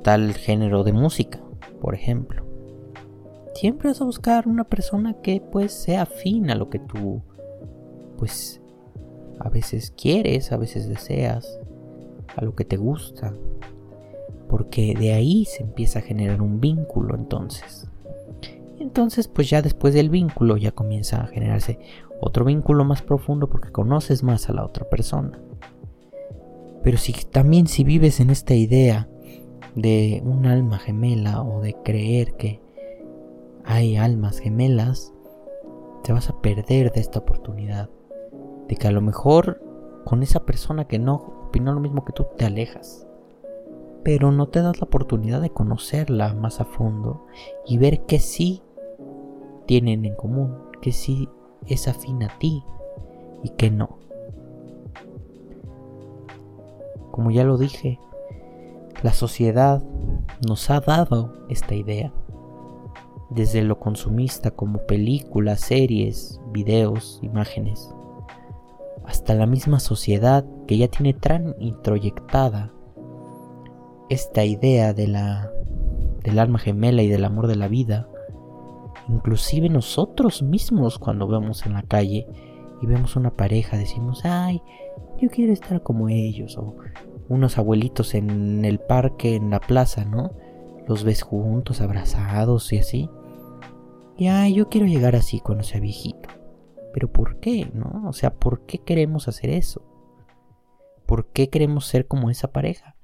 tal 0.03 0.33
género 0.35 0.83
de 0.85 0.93
música, 0.93 1.41
por 1.81 1.95
ejemplo 1.95 2.47
siempre 3.57 3.89
vas 3.89 4.01
a 4.01 4.05
buscar 4.05 4.47
una 4.47 4.65
persona 4.65 5.15
que 5.23 5.41
pues 5.41 5.73
sea 5.73 6.03
afín 6.03 6.51
a 6.51 6.55
lo 6.55 6.69
que 6.69 6.79
tú 6.79 7.23
pues 8.19 8.61
a 9.39 9.49
veces 9.49 9.93
quieres, 9.97 10.53
a 10.53 10.57
veces 10.57 10.89
deseas, 10.89 11.59
a 12.37 12.45
lo 12.45 12.55
que 12.55 12.65
te 12.65 12.77
gusta. 12.77 13.35
Porque 14.49 14.95
de 14.95 15.13
ahí 15.13 15.45
se 15.45 15.63
empieza 15.63 15.99
a 15.99 16.03
generar 16.03 16.41
un 16.43 16.61
vínculo 16.61 17.15
entonces. 17.15 17.89
Entonces 18.79 19.29
pues 19.29 19.51
ya 19.51 19.63
después 19.63 19.95
del 19.95 20.11
vínculo 20.11 20.57
ya 20.57 20.73
comienza 20.73 21.23
a 21.23 21.27
generarse 21.27 21.79
otro 22.21 22.45
vínculo 22.45 22.85
más 22.85 23.03
profundo 23.03 23.49
porque 23.49 23.73
conoces 23.73 24.23
más 24.23 24.49
a 24.49 24.53
la 24.53 24.65
otra 24.65 24.89
persona. 24.89 25.39
Pero 26.83 26.99
si 26.99 27.13
también 27.13 27.67
si 27.67 27.85
vives 27.85 28.21
en 28.21 28.31
esta 28.31 28.55
idea 28.55 29.09
de 29.75 30.23
un 30.25 30.47
alma 30.47 30.79
gemela 30.79 31.43
o 31.43 31.61
de 31.61 31.75
creer 31.85 32.35
que 32.35 32.61
hay 33.65 33.97
almas 33.97 34.39
gemelas, 34.39 35.13
te 36.05 36.13
vas 36.13 36.31
a 36.31 36.41
perder 36.41 36.93
de 36.93 37.01
esta 37.01 37.19
oportunidad. 37.19 37.91
De 38.69 38.77
que 38.77 38.87
a 38.87 38.93
lo 38.93 39.01
mejor 39.01 39.61
con 40.05 40.23
esa 40.23 40.47
persona 40.47 40.87
que 40.87 41.01
no 41.01 41.17
opinó 41.49 41.73
lo 41.73 41.81
mismo 41.81 42.05
que 42.05 42.13
tú, 42.13 42.27
te 42.37 42.45
alejas. 42.45 43.06
Pero 44.07 44.31
no 44.31 44.47
te 44.47 44.63
das 44.63 44.81
la 44.81 44.85
oportunidad 44.85 45.41
de 45.41 45.51
conocerla 45.51 46.33
más 46.33 46.61
a 46.61 46.65
fondo 46.65 47.27
y 47.67 47.77
ver 47.77 48.07
que 48.07 48.21
sí 48.21 48.63
tienen 49.67 50.05
en 50.05 50.15
común, 50.15 50.57
que 50.81 50.93
sí 50.93 51.29
es 51.67 51.89
afín 51.89 52.23
a 52.23 52.29
ti 52.39 52.63
y 53.43 53.49
que 53.49 53.69
no. 53.69 53.99
Como 57.11 57.33
ya 57.33 57.43
lo 57.43 57.59
dije, 57.59 57.99
la 59.03 59.13
sociedad 59.13 59.83
nos 60.47 60.71
ha 60.71 60.79
dado 60.79 61.33
esta 61.49 61.75
idea. 61.75 62.13
Desde 63.31 63.63
lo 63.63 63.81
consumista 63.81 64.53
como 64.53 64.87
películas, 64.87 65.63
series, 65.63 66.41
videos, 66.53 67.19
imágenes, 67.25 67.93
hasta 69.05 69.35
la 69.35 69.47
misma 69.47 69.81
sociedad 69.81 70.47
que 70.69 70.79
ya 70.79 70.87
tiene 70.87 71.13
tan 71.13 71.57
introyectada 71.59 72.73
esta 74.09 74.45
idea 74.45 74.93
de 74.93 75.09
la 75.09 75.51
del 76.23 76.39
alma 76.39 76.59
gemela 76.59 77.03
y 77.03 77.09
del 77.09 77.25
amor 77.25 77.47
de 77.47 77.57
la 77.57 77.69
vida, 77.69 78.09
inclusive 79.09 79.69
nosotros 79.69 80.43
mismos 80.43 80.99
cuando 80.99 81.29
vemos 81.29 81.65
en 81.67 81.75
la 81.75 81.83
calle 81.83 82.27
y 82.83 82.87
vemos 82.87 83.17
una 83.17 83.31
pareja 83.31 83.77
decimos, 83.77 84.25
"Ay, 84.25 84.61
yo 85.19 85.29
quiero 85.31 85.53
estar 85.53 85.83
como 85.83 86.09
ellos" 86.09 86.59
o 86.59 86.77
unos 87.29 87.59
abuelitos 87.59 88.15
en 88.15 88.65
el 88.65 88.79
parque, 88.79 89.37
en 89.37 89.51
la 89.51 89.61
plaza, 89.61 90.05
¿no? 90.05 90.33
Los 90.87 91.05
ves 91.05 91.23
juntos, 91.23 91.81
abrazados 91.81 92.73
y 92.73 92.79
así. 92.79 93.11
Y 94.17 94.29
ay, 94.29 94.55
yo 94.55 94.69
quiero 94.69 94.87
llegar 94.87 95.17
así 95.17 95.41
cuando 95.41 95.65
sea 95.65 95.81
viejito. 95.81 96.29
Pero 96.93 97.13
¿por 97.13 97.39
qué? 97.41 97.71
¿No? 97.75 98.09
O 98.09 98.13
sea, 98.13 98.35
¿por 98.35 98.65
qué 98.65 98.79
queremos 98.79 99.29
hacer 99.29 99.51
eso? 99.51 99.83
¿Por 101.05 101.27
qué 101.27 101.51
queremos 101.51 101.87
ser 101.87 102.07
como 102.07 102.31
esa 102.31 102.53
pareja? 102.53 102.96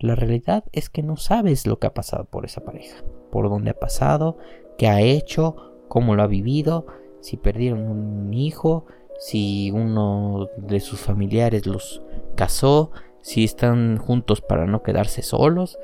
La 0.00 0.14
realidad 0.14 0.64
es 0.72 0.90
que 0.90 1.02
no 1.02 1.16
sabes 1.16 1.66
lo 1.66 1.78
que 1.78 1.88
ha 1.88 1.94
pasado 1.94 2.24
por 2.24 2.44
esa 2.44 2.62
pareja, 2.62 3.02
por 3.32 3.48
dónde 3.48 3.70
ha 3.70 3.78
pasado, 3.78 4.38
qué 4.76 4.86
ha 4.88 5.00
hecho, 5.00 5.74
cómo 5.88 6.14
lo 6.14 6.22
ha 6.22 6.28
vivido, 6.28 6.86
si 7.20 7.36
perdieron 7.36 7.80
un 7.80 8.32
hijo, 8.32 8.86
si 9.18 9.72
uno 9.72 10.48
de 10.56 10.78
sus 10.78 11.00
familiares 11.00 11.66
los 11.66 12.02
casó, 12.36 12.92
si 13.20 13.42
están 13.42 13.98
juntos 13.98 14.40
para 14.40 14.66
no 14.66 14.82
quedarse 14.82 15.22
solos. 15.22 15.78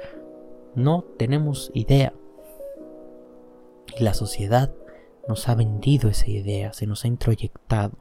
No 0.76 1.04
tenemos 1.18 1.72
idea. 1.74 2.12
Y 3.98 4.04
la 4.04 4.14
sociedad 4.14 4.72
nos 5.28 5.48
ha 5.48 5.54
vendido 5.54 6.08
esa 6.08 6.30
idea, 6.30 6.72
se 6.72 6.86
nos 6.86 7.04
ha 7.04 7.08
introyectado. 7.08 7.98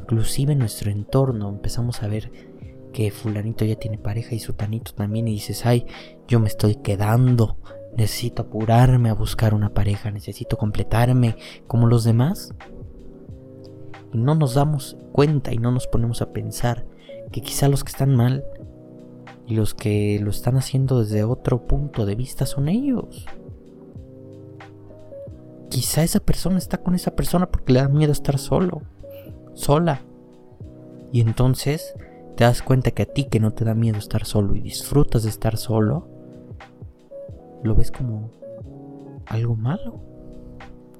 Inclusive 0.00 0.52
en 0.52 0.58
nuestro 0.58 0.90
entorno 0.90 1.48
empezamos 1.48 2.02
a 2.02 2.08
ver 2.08 2.30
que 2.96 3.10
fulanito 3.10 3.66
ya 3.66 3.76
tiene 3.76 3.98
pareja 3.98 4.34
y 4.34 4.38
sutanito 4.38 4.94
también 4.94 5.28
y 5.28 5.32
dices, 5.32 5.66
ay, 5.66 5.84
yo 6.26 6.40
me 6.40 6.48
estoy 6.48 6.76
quedando, 6.76 7.58
necesito 7.94 8.44
apurarme 8.44 9.10
a 9.10 9.14
buscar 9.14 9.52
una 9.52 9.74
pareja, 9.74 10.10
necesito 10.10 10.56
completarme 10.56 11.36
como 11.66 11.88
los 11.88 12.04
demás. 12.04 12.54
Y 14.14 14.16
no 14.16 14.34
nos 14.34 14.54
damos 14.54 14.96
cuenta 15.12 15.52
y 15.52 15.58
no 15.58 15.72
nos 15.72 15.86
ponemos 15.86 16.22
a 16.22 16.32
pensar 16.32 16.86
que 17.32 17.42
quizá 17.42 17.68
los 17.68 17.84
que 17.84 17.90
están 17.90 18.16
mal 18.16 18.46
y 19.46 19.56
los 19.56 19.74
que 19.74 20.18
lo 20.22 20.30
están 20.30 20.56
haciendo 20.56 21.00
desde 21.00 21.22
otro 21.22 21.66
punto 21.66 22.06
de 22.06 22.14
vista 22.14 22.46
son 22.46 22.66
ellos. 22.70 23.26
Quizá 25.68 26.02
esa 26.02 26.20
persona 26.20 26.56
está 26.56 26.78
con 26.78 26.94
esa 26.94 27.14
persona 27.14 27.50
porque 27.50 27.74
le 27.74 27.80
da 27.80 27.88
miedo 27.88 28.12
estar 28.12 28.38
solo, 28.38 28.80
sola. 29.52 30.00
Y 31.12 31.20
entonces 31.20 31.94
te 32.36 32.44
das 32.44 32.62
cuenta 32.62 32.90
que 32.90 33.02
a 33.02 33.06
ti 33.06 33.24
que 33.24 33.40
no 33.40 33.52
te 33.52 33.64
da 33.64 33.74
miedo 33.74 33.98
estar 33.98 34.24
solo 34.24 34.54
y 34.54 34.60
disfrutas 34.60 35.24
de 35.24 35.30
estar 35.30 35.56
solo, 35.56 36.08
lo 37.62 37.74
ves 37.74 37.90
como 37.90 38.30
algo 39.26 39.56
malo, 39.56 40.00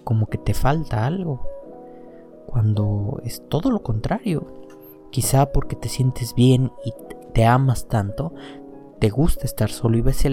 como 0.05 0.27
que 0.27 0.39
te 0.39 0.55
falta 0.55 1.07
algo, 1.07 1.47
cuando 2.47 3.21
es 3.25 3.43
todo 3.49 3.71
lo 3.71 3.83
contrario. 3.83 4.47
Quizá 5.11 5.53
porque 5.53 5.77
te 5.77 5.89
sientes 5.89 6.35
bien 6.35 6.73
y 6.85 6.93
te 7.33 7.45
amas 7.45 7.87
tanto, 7.87 8.35
te 8.99 9.11
gusta 9.11 9.45
estar 9.45 9.71
solo 9.71 9.97
y 9.97 10.01
ves 10.01 10.27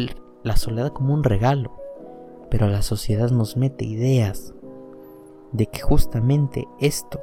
la 0.44 0.56
soledad 0.56 0.90
como 0.90 1.14
un 1.14 1.24
regalo 1.24 1.84
pero 2.54 2.68
la 2.68 2.84
sociedad 2.84 3.32
nos 3.32 3.58
mete 3.58 3.84
ideas 3.84 4.54
de 5.54 5.66
que 5.66 5.82
justamente 5.82 6.68
esto, 6.80 7.20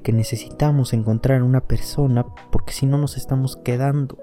que 0.00 0.12
necesitamos 0.12 0.92
encontrar 0.92 1.42
una 1.42 1.60
persona 1.60 2.26
porque 2.50 2.72
si 2.72 2.86
no 2.86 2.98
nos 2.98 3.16
estamos 3.16 3.56
quedando. 3.56 4.18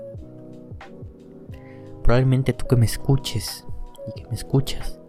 Probablemente 2.04 2.54
tú 2.54 2.68
que 2.68 2.76
me 2.76 2.86
escuches 2.86 3.66
y 4.08 4.22
que 4.22 4.28
me 4.28 4.36
escuchas, 4.36 5.00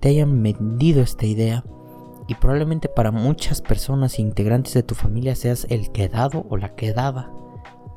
te 0.00 0.08
hayan 0.08 0.42
vendido 0.42 1.02
esta 1.02 1.26
idea 1.26 1.64
y 2.26 2.34
probablemente 2.34 2.88
para 2.88 3.10
muchas 3.10 3.60
personas 3.60 4.18
integrantes 4.18 4.74
de 4.74 4.82
tu 4.82 4.94
familia 4.94 5.34
seas 5.34 5.66
el 5.70 5.92
quedado 5.92 6.46
o 6.48 6.56
la 6.56 6.74
quedada 6.74 7.30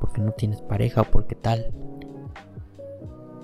porque 0.00 0.20
no 0.20 0.32
tienes 0.32 0.62
pareja 0.62 1.02
o 1.02 1.04
porque 1.04 1.34
tal. 1.34 1.72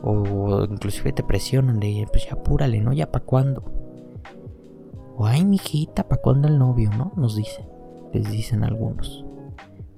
O 0.02 0.64
inclusive 0.64 1.12
te 1.12 1.22
presionan 1.22 1.80
de, 1.80 2.06
pues 2.10 2.26
ya 2.26 2.34
apúrale, 2.34 2.80
¿no? 2.80 2.92
Ya 2.92 3.10
para 3.10 3.24
cuándo. 3.24 3.83
O 5.16 5.26
ay, 5.26 5.44
mijita, 5.44 6.08
¿para 6.08 6.20
cuándo 6.20 6.48
el 6.48 6.58
novio, 6.58 6.90
no? 6.90 7.12
Nos 7.16 7.36
dicen. 7.36 7.66
Les 8.12 8.30
dicen 8.30 8.64
algunos. 8.64 9.24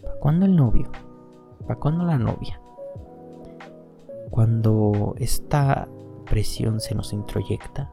¿Para 0.02 0.18
cuándo 0.20 0.46
el 0.46 0.56
novio? 0.56 0.90
¿Para 1.66 1.78
cuándo 1.80 2.04
la 2.04 2.18
novia? 2.18 2.60
Cuando 4.30 5.14
esta 5.18 5.88
presión 6.26 6.80
se 6.80 6.94
nos 6.94 7.12
introyecta, 7.12 7.92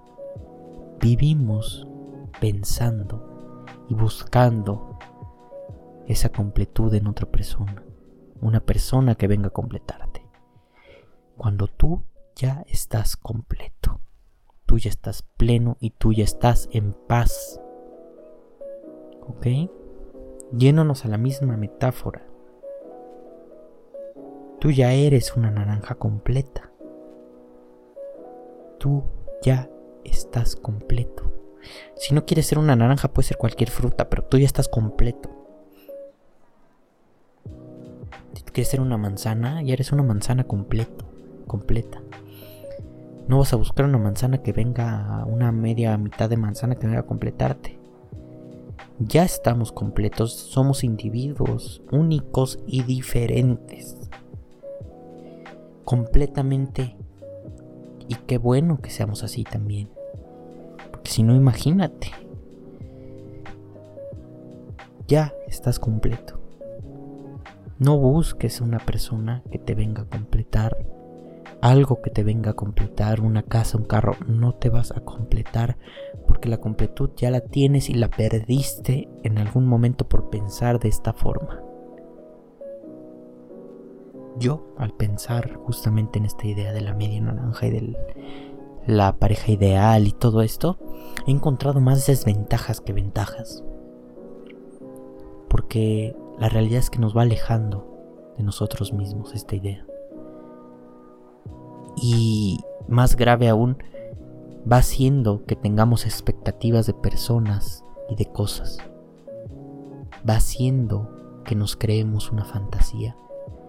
vivimos 1.00 1.88
pensando 2.40 3.66
y 3.90 3.94
buscando 3.94 4.98
esa 6.08 6.30
completud 6.30 6.94
en 6.94 7.08
otra 7.08 7.28
persona. 7.28 7.84
Una 8.42 8.60
persona 8.60 9.16
que 9.16 9.28
venga 9.28 9.48
a 9.48 9.52
completarte 9.52 10.14
cuando 11.38 11.68
tú 11.68 12.04
ya 12.36 12.64
estás 12.68 13.18
completo, 13.18 14.00
tú 14.74 14.80
ya 14.80 14.90
estás 14.90 15.22
pleno 15.38 15.78
y 15.80 15.92
tú 15.92 16.14
ya 16.14 16.24
estás 16.24 16.68
en 16.72 16.94
paz. 16.94 17.62
¿Ok? 19.22 19.46
Yéndonos 20.52 21.06
a 21.06 21.10
la 21.10 21.20
misma 21.20 21.58
metáfora. 21.58 22.26
Tú 24.60 24.72
ya 24.72 24.92
eres 24.94 25.38
una 25.38 25.52
naranja 25.52 25.94
completa. 25.94 26.72
Tú 28.80 29.04
ya 29.44 29.70
estás 30.04 30.56
completo. 30.56 31.32
Si 31.96 32.16
no 32.16 32.26
quieres 32.26 32.48
ser 32.48 32.58
una 32.58 32.76
naranja, 32.76 33.14
puede 33.14 33.28
ser 33.28 33.38
cualquier 33.38 33.70
fruta, 33.70 34.10
pero 34.10 34.24
tú 34.24 34.40
ya 34.40 34.48
estás 34.48 34.70
completo. 34.70 35.30
Si 38.34 38.42
quieres 38.42 38.70
ser 38.70 38.82
una 38.82 38.98
manzana, 38.98 39.62
ya 39.62 39.74
eres 39.74 39.92
una 39.92 40.02
manzana 40.02 40.46
completo 40.46 41.06
completa. 41.46 42.03
No 43.28 43.38
vas 43.38 43.54
a 43.54 43.58
buscar 43.58 43.86
una 43.86 43.98
manzana 43.98 44.40
que 44.40 44.52
venga, 44.52 45.26
una 45.26 45.52
media 45.52 45.98
mitad 45.98 46.30
de 46.30 46.38
manzana 46.38 46.76
que 46.76 46.88
venga 46.88 47.02
a 47.02 47.06
completarte. 47.06 47.80
Ya 49.00 49.24
estamos 49.24 49.72
completos, 49.72 50.34
somos 50.34 50.84
individuos 50.84 51.82
únicos 51.92 52.60
y 52.68 52.84
diferentes. 52.84 53.98
Completamente. 55.86 56.96
Y 58.08 58.16
qué 58.28 58.38
bueno 58.38 58.80
que 58.82 58.90
seamos 58.90 59.24
así 59.24 59.44
también. 59.44 59.90
Porque 60.92 61.10
si 61.10 61.24
no, 61.24 61.34
imagínate. 61.34 62.12
Ya 65.08 65.34
estás 65.48 65.80
completo. 65.80 66.40
No 67.80 67.98
busques 67.98 68.62
una 68.62 68.80
persona 68.80 69.44
que 69.52 69.60
te 69.60 69.76
venga 69.76 70.04
a 70.04 70.10
completar 70.10 70.78
algo 71.64 72.02
que 72.02 72.10
te 72.10 72.24
venga 72.24 72.52
a 72.52 72.56
completar, 72.56 73.22
una 73.22 73.42
casa, 73.42 73.78
un 73.78 73.86
carro, 73.86 74.18
no 74.28 74.54
te 74.54 74.70
vas 74.70 74.92
a 74.92 75.00
completar 75.00 75.78
porque 76.28 76.50
la 76.50 76.58
completud 76.58 77.12
ya 77.16 77.32
la 77.32 77.40
tienes 77.40 77.90
y 77.90 77.94
la 77.94 78.10
perdiste 78.10 79.08
en 79.24 79.38
algún 79.38 79.66
momento 79.66 80.10
por 80.10 80.30
pensar 80.30 80.78
de 80.82 80.90
esta 80.90 81.14
forma. 81.14 81.62
Yo, 84.38 84.76
al 84.78 84.92
pensar 84.94 85.54
justamente 85.56 86.20
en 86.20 86.26
esta 86.26 86.46
idea 86.48 86.74
de 86.74 86.82
la 86.82 86.94
media 86.94 87.22
naranja 87.22 87.68
y 87.68 87.72
de 87.72 87.98
la 88.86 89.16
pareja 89.16 89.54
ideal 89.54 90.06
y 90.06 90.12
todo 90.12 90.42
esto, 90.42 90.78
he 91.26 91.32
encontrado 91.32 91.80
más 91.80 92.06
desventajas 92.06 92.82
que 92.82 92.92
ventajas. 92.92 93.64
Porque 95.48 96.14
la 96.40 96.50
realidad 96.50 96.80
es 96.80 96.90
que 96.90 97.00
nos 97.00 97.16
va 97.16 97.22
alejando 97.22 98.34
de 98.38 98.44
nosotros 98.44 98.92
mismos 98.92 99.34
esta 99.34 99.56
idea. 99.56 99.86
Y 101.96 102.60
más 102.88 103.16
grave 103.16 103.50
aún, 103.50 103.78
va 104.72 104.78
haciendo 104.78 105.46
que 105.46 105.56
tengamos 105.56 106.06
expectativas 106.06 106.86
de 106.86 106.94
personas 106.94 107.84
y 108.10 108.16
de 108.16 108.26
cosas. 108.26 108.78
va 110.28 110.36
haciendo 110.36 111.10
que 111.44 111.54
nos 111.56 111.76
creemos 111.76 112.32
una 112.32 112.46
fantasía 112.46 113.18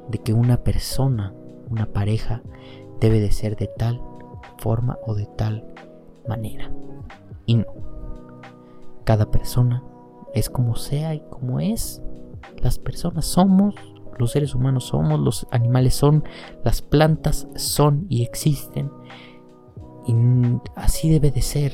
de 0.08 0.18
que 0.18 0.32
una 0.32 0.62
persona, 0.62 1.34
una 1.68 1.86
pareja, 1.86 2.42
debe 3.00 3.20
de 3.20 3.32
ser 3.32 3.56
de 3.56 3.66
tal 3.66 4.00
forma 4.58 4.98
o 5.06 5.14
de 5.14 5.26
tal 5.26 5.66
manera. 6.28 6.70
Y 7.46 7.56
no. 7.56 7.66
Cada 9.04 9.30
persona 9.30 9.82
es 10.32 10.48
como 10.48 10.76
sea 10.76 11.14
y 11.14 11.20
como 11.28 11.60
es. 11.60 12.02
Las 12.58 12.78
personas 12.78 13.26
somos, 13.26 13.74
los 14.18 14.32
seres 14.32 14.54
humanos 14.54 14.86
somos, 14.86 15.20
los 15.20 15.46
animales 15.50 15.94
son, 15.94 16.24
las 16.62 16.82
plantas 16.82 17.48
son 17.56 18.06
y 18.08 18.22
existen. 18.22 18.90
Y 20.06 20.14
así 20.76 21.10
debe 21.10 21.30
de 21.30 21.42
ser. 21.42 21.72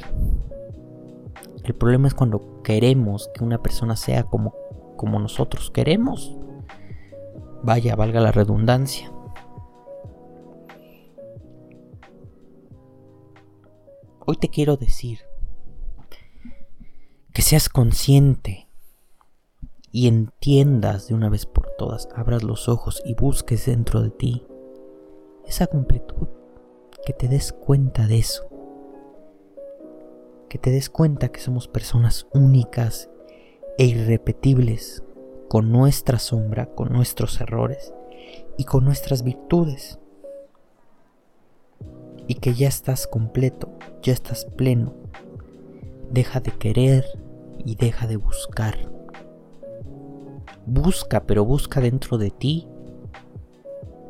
El 1.65 1.75
problema 1.75 2.09
es 2.09 2.15
cuando 2.15 2.63
queremos 2.63 3.29
que 3.35 3.45
una 3.45 3.63
persona 3.63 3.97
sea 3.97 4.25
como, 4.25 4.55
como 4.97 5.19
nosotros 5.19 5.71
queremos. 5.71 6.37
Vaya, 7.63 7.97
valga 7.97 8.21
la 8.21 8.33
redundancia. 8.33 9.13
Hoy 14.27 14.37
te 14.37 14.49
quiero 14.49 14.77
decir 14.77 15.21
que 17.33 17.43
seas 17.43 17.69
consciente 17.69 18.70
y 19.93 20.07
entiendas 20.07 21.09
de 21.09 21.15
una 21.15 21.29
vez 21.29 21.47
por 21.47 21.71
todas, 21.77 22.09
abras 22.15 22.43
los 22.43 22.69
ojos 22.69 23.03
y 23.05 23.15
busques 23.15 23.67
dentro 23.67 24.03
de 24.03 24.11
ti 24.11 24.47
esa 25.47 25.67
completud, 25.67 26.29
que 27.05 27.13
te 27.13 27.27
des 27.27 27.53
cuenta 27.53 28.07
de 28.07 28.19
eso, 28.19 28.49
que 30.49 30.59
te 30.59 30.71
des 30.71 30.89
cuenta 30.91 31.31
que 31.31 31.41
somos 31.41 31.67
personas 31.67 32.29
únicas 32.33 33.11
e 33.79 33.87
irrepetibles, 33.87 35.03
con 35.49 35.73
nuestra 35.73 36.21
sombra, 36.21 36.67
con 36.67 36.93
nuestros 36.93 37.41
errores 37.41 37.93
y 38.57 38.65
con 38.65 38.85
nuestras 38.85 39.25
virtudes. 39.25 39.99
Y 42.29 42.35
que 42.35 42.55
ya 42.55 42.69
estás 42.69 43.09
completo, 43.09 43.73
ya 44.03 44.13
estás 44.13 44.45
pleno. 44.45 44.95
Deja 46.13 46.39
de 46.39 46.53
querer 46.53 47.05
y 47.65 47.75
deja 47.75 48.07
de 48.07 48.17
buscar. 48.17 48.90
Busca, 50.67 51.25
pero 51.25 51.45
busca 51.45 51.81
dentro 51.81 52.19
de 52.19 52.31
ti. 52.31 52.69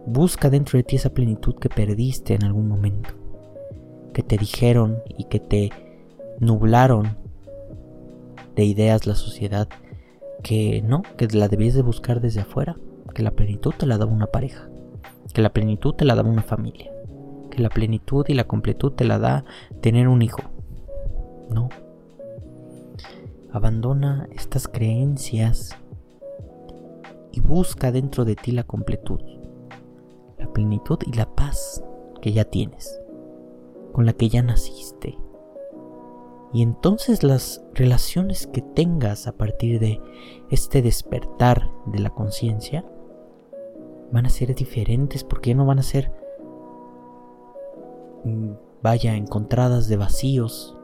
Busca 0.07 0.51
dentro 0.51 0.77
de 0.77 0.83
ti 0.83 0.97
esa 0.97 1.11
plenitud 1.11 1.55
que 1.57 1.69
perdiste 1.69 2.35
en 2.35 2.45
algún 2.45 2.69
momento. 2.69 3.11
Que 4.13 4.23
te 4.23 4.37
dijeron 4.37 5.03
y 5.17 5.25
que 5.25 5.41
te 5.41 5.71
nublaron 6.41 7.17
de 8.57 8.65
ideas 8.65 9.07
la 9.07 9.15
sociedad 9.15 9.69
que 10.43 10.83
no, 10.83 11.03
que 11.17 11.29
la 11.29 11.49
debías 11.49 11.75
de 11.75 11.83
buscar 11.83 12.21
desde 12.21 12.41
afuera, 12.41 12.77
que 13.15 13.23
la 13.23 13.33
plenitud 13.33 13.73
te 13.77 13.87
la 13.87 13.99
daba 13.99 14.13
una 14.13 14.27
pareja, 14.27 14.69
que 15.33 15.43
la 15.43 15.53
plenitud 15.53 15.95
te 15.95 16.05
la 16.05 16.15
daba 16.15 16.31
una 16.31 16.43
familia, 16.43 16.91
que 17.51 17.63
la 17.63 17.69
plenitud 17.69 18.25
y 18.29 18.35
la 18.35 18.45
completud 18.45 18.93
te 18.93 19.05
la 19.05 19.19
da 19.19 19.45
tener 19.81 20.09
un 20.09 20.23
hijo. 20.23 20.41
No. 21.51 21.69
Abandona 23.53 24.29
estas 24.33 24.69
creencias 24.69 25.77
y 27.33 27.41
busca 27.41 27.93
dentro 27.93 28.25
de 28.25 28.37
ti 28.37 28.53
la 28.53 28.65
completud, 28.65 29.21
la 30.39 30.53
plenitud 30.53 30.99
y 31.07 31.13
la 31.17 31.35
paz 31.35 31.83
que 32.21 32.33
ya 32.33 32.45
tienes, 32.45 33.01
con 33.93 34.07
la 34.07 34.13
que 34.13 34.29
ya 34.29 34.43
naciste. 34.43 35.19
Y 36.53 36.63
entonces 36.63 37.23
las 37.23 37.65
relaciones 37.75 38.47
que 38.49 38.61
tengas 38.61 39.27
a 39.29 39.33
partir 39.33 39.79
de 39.79 40.01
este 40.51 40.83
despertar 40.83 41.71
de 41.87 42.01
la 42.01 42.11
conciencia 42.11 42.85
van 44.11 44.27
a 44.27 44.31
ser 44.31 44.55
diferentes 44.55 45.23
porque 45.23 45.51
ya 45.51 45.57
no 45.57 45.67
van 45.67 45.79
a 45.79 45.85
ser, 45.85 46.13
mm, 48.25 48.51
vaya, 48.83 49.15
encontradas 49.15 49.87
de 49.89 49.97
vacíos 49.97 50.77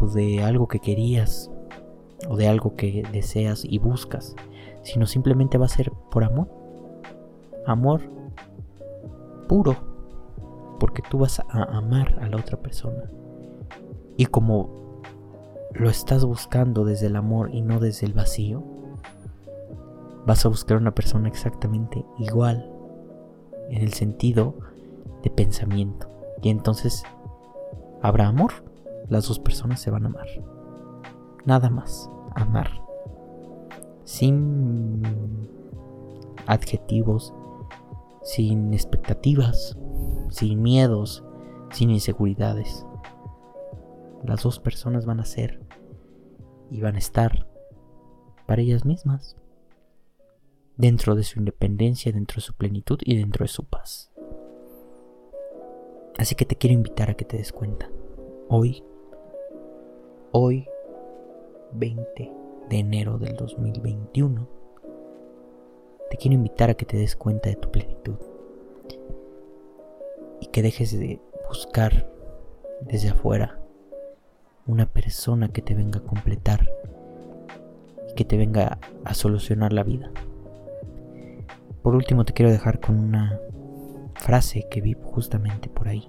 o 0.00 0.08
de 0.08 0.42
algo 0.42 0.66
que 0.66 0.80
querías 0.80 1.50
o 2.28 2.36
de 2.36 2.48
algo 2.48 2.74
que 2.74 3.04
deseas 3.12 3.64
y 3.64 3.78
buscas, 3.78 4.34
sino 4.82 5.06
simplemente 5.06 5.58
va 5.58 5.66
a 5.66 5.68
ser 5.68 5.92
por 6.10 6.24
amor. 6.24 6.48
Amor 7.66 8.00
puro, 9.50 9.74
porque 10.78 11.02
tú 11.02 11.18
vas 11.18 11.40
a 11.40 11.64
amar 11.76 12.18
a 12.20 12.28
la 12.28 12.36
otra 12.36 12.56
persona. 12.56 13.10
Y 14.16 14.26
como 14.26 15.02
lo 15.72 15.90
estás 15.90 16.24
buscando 16.24 16.84
desde 16.84 17.08
el 17.08 17.16
amor 17.16 17.50
y 17.52 17.62
no 17.62 17.80
desde 17.80 18.06
el 18.06 18.12
vacío, 18.12 18.62
vas 20.24 20.46
a 20.46 20.48
buscar 20.48 20.76
una 20.76 20.94
persona 20.94 21.28
exactamente 21.28 22.04
igual 22.18 22.70
en 23.70 23.82
el 23.82 23.92
sentido 23.92 24.54
de 25.24 25.30
pensamiento. 25.30 26.08
Y 26.42 26.50
entonces 26.50 27.02
habrá 28.02 28.28
amor. 28.28 28.52
Las 29.08 29.26
dos 29.26 29.40
personas 29.40 29.80
se 29.80 29.90
van 29.90 30.04
a 30.04 30.08
amar. 30.08 30.28
Nada 31.44 31.70
más, 31.70 32.08
amar. 32.36 32.70
Sin 34.10 35.02
adjetivos, 36.48 37.32
sin 38.24 38.74
expectativas, 38.74 39.78
sin 40.30 40.60
miedos, 40.60 41.22
sin 41.70 41.90
inseguridades 41.90 42.84
las 44.24 44.42
dos 44.42 44.58
personas 44.58 45.06
van 45.06 45.20
a 45.20 45.24
ser 45.24 45.60
y 46.72 46.80
van 46.80 46.96
a 46.96 46.98
estar 46.98 47.46
para 48.48 48.62
ellas 48.62 48.84
mismas, 48.84 49.36
dentro 50.76 51.14
de 51.14 51.22
su 51.22 51.38
independencia, 51.38 52.10
dentro 52.10 52.38
de 52.38 52.40
su 52.40 52.54
plenitud 52.54 52.98
y 53.04 53.16
dentro 53.16 53.44
de 53.44 53.48
su 53.48 53.64
paz. 53.64 54.10
Así 56.18 56.34
que 56.34 56.46
te 56.46 56.56
quiero 56.56 56.74
invitar 56.74 57.10
a 57.10 57.14
que 57.14 57.24
te 57.24 57.36
des 57.36 57.52
cuenta. 57.52 57.88
Hoy, 58.48 58.82
hoy, 60.32 60.66
20 61.74 62.39
de 62.70 62.78
enero 62.78 63.18
del 63.18 63.34
2021, 63.34 64.48
te 66.08 66.16
quiero 66.16 66.34
invitar 66.34 66.70
a 66.70 66.74
que 66.74 66.86
te 66.86 66.96
des 66.96 67.16
cuenta 67.16 67.50
de 67.50 67.56
tu 67.56 67.70
plenitud 67.70 68.16
y 70.40 70.46
que 70.46 70.62
dejes 70.62 70.96
de 70.96 71.20
buscar 71.48 72.08
desde 72.80 73.08
afuera 73.08 73.60
una 74.66 74.86
persona 74.86 75.48
que 75.48 75.62
te 75.62 75.74
venga 75.74 75.98
a 75.98 76.04
completar 76.04 76.70
y 78.08 78.14
que 78.14 78.24
te 78.24 78.36
venga 78.36 78.78
a 79.04 79.14
solucionar 79.14 79.72
la 79.72 79.82
vida. 79.82 80.12
Por 81.82 81.96
último 81.96 82.24
te 82.24 82.32
quiero 82.32 82.52
dejar 82.52 82.78
con 82.78 83.00
una 83.00 83.40
frase 84.14 84.68
que 84.70 84.80
vi 84.80 84.94
justamente 85.02 85.68
por 85.68 85.88
ahí, 85.88 86.08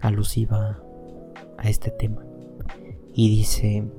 alusiva 0.00 0.80
a 1.58 1.68
este 1.68 1.90
tema. 1.90 2.24
Y 3.12 3.28
dice, 3.28 3.90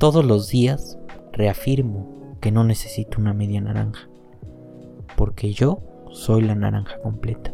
todos 0.00 0.24
los 0.24 0.48
días 0.48 0.98
reafirmo 1.30 2.34
que 2.40 2.50
no 2.50 2.64
necesito 2.64 3.20
una 3.20 3.34
media 3.34 3.60
naranja, 3.60 4.08
porque 5.14 5.52
yo 5.52 5.82
soy 6.10 6.40
la 6.40 6.54
naranja 6.54 6.98
completa. 7.02 7.52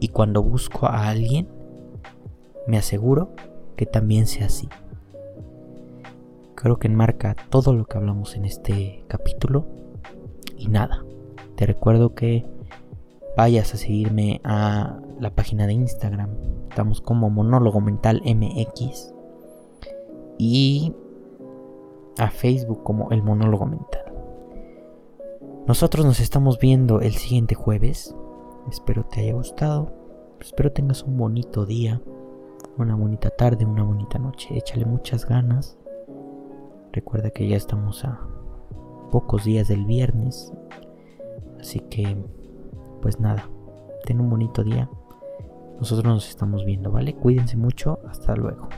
Y 0.00 0.08
cuando 0.08 0.42
busco 0.42 0.86
a 0.86 1.08
alguien, 1.08 1.46
me 2.66 2.78
aseguro 2.78 3.36
que 3.76 3.86
también 3.86 4.26
sea 4.26 4.46
así. 4.46 4.68
Creo 6.56 6.80
que 6.80 6.88
enmarca 6.88 7.36
todo 7.48 7.72
lo 7.72 7.84
que 7.84 7.96
hablamos 7.96 8.34
en 8.34 8.44
este 8.44 9.04
capítulo. 9.06 9.64
Y 10.58 10.66
nada, 10.66 11.04
te 11.54 11.64
recuerdo 11.64 12.16
que 12.16 12.44
vayas 13.36 13.72
a 13.72 13.76
seguirme 13.76 14.40
a 14.42 14.98
la 15.20 15.30
página 15.32 15.68
de 15.68 15.74
Instagram. 15.74 16.30
Estamos 16.70 17.00
como 17.00 17.30
Monólogo 17.30 17.80
Mental 17.80 18.20
MX. 18.24 19.14
Y 20.38 20.92
a 22.18 22.30
Facebook 22.30 22.82
como 22.82 23.10
El 23.10 23.22
Monólogo 23.22 23.66
Mental. 23.66 24.12
Nosotros 25.66 26.04
nos 26.04 26.20
estamos 26.20 26.58
viendo 26.58 27.00
el 27.00 27.12
siguiente 27.12 27.54
jueves. 27.54 28.14
Espero 28.70 29.04
te 29.04 29.20
haya 29.20 29.34
gustado. 29.34 29.92
Espero 30.40 30.72
tengas 30.72 31.02
un 31.02 31.16
bonito 31.16 31.66
día 31.66 32.00
una 32.78 32.94
bonita 32.94 33.30
tarde, 33.30 33.64
una 33.64 33.82
bonita 33.82 34.18
noche. 34.18 34.56
Échale 34.56 34.84
muchas 34.84 35.26
ganas. 35.26 35.78
Recuerda 36.92 37.30
que 37.30 37.48
ya 37.48 37.56
estamos 37.56 38.04
a 38.04 38.20
pocos 39.10 39.44
días 39.44 39.68
del 39.68 39.84
viernes. 39.84 40.52
Así 41.60 41.80
que, 41.80 42.16
pues 43.00 43.20
nada, 43.20 43.48
ten 44.04 44.20
un 44.20 44.30
bonito 44.30 44.64
día. 44.64 44.90
Nosotros 45.78 46.04
nos 46.04 46.28
estamos 46.28 46.64
viendo, 46.64 46.90
¿vale? 46.90 47.14
Cuídense 47.14 47.56
mucho. 47.56 47.98
Hasta 48.08 48.34
luego. 48.36 48.68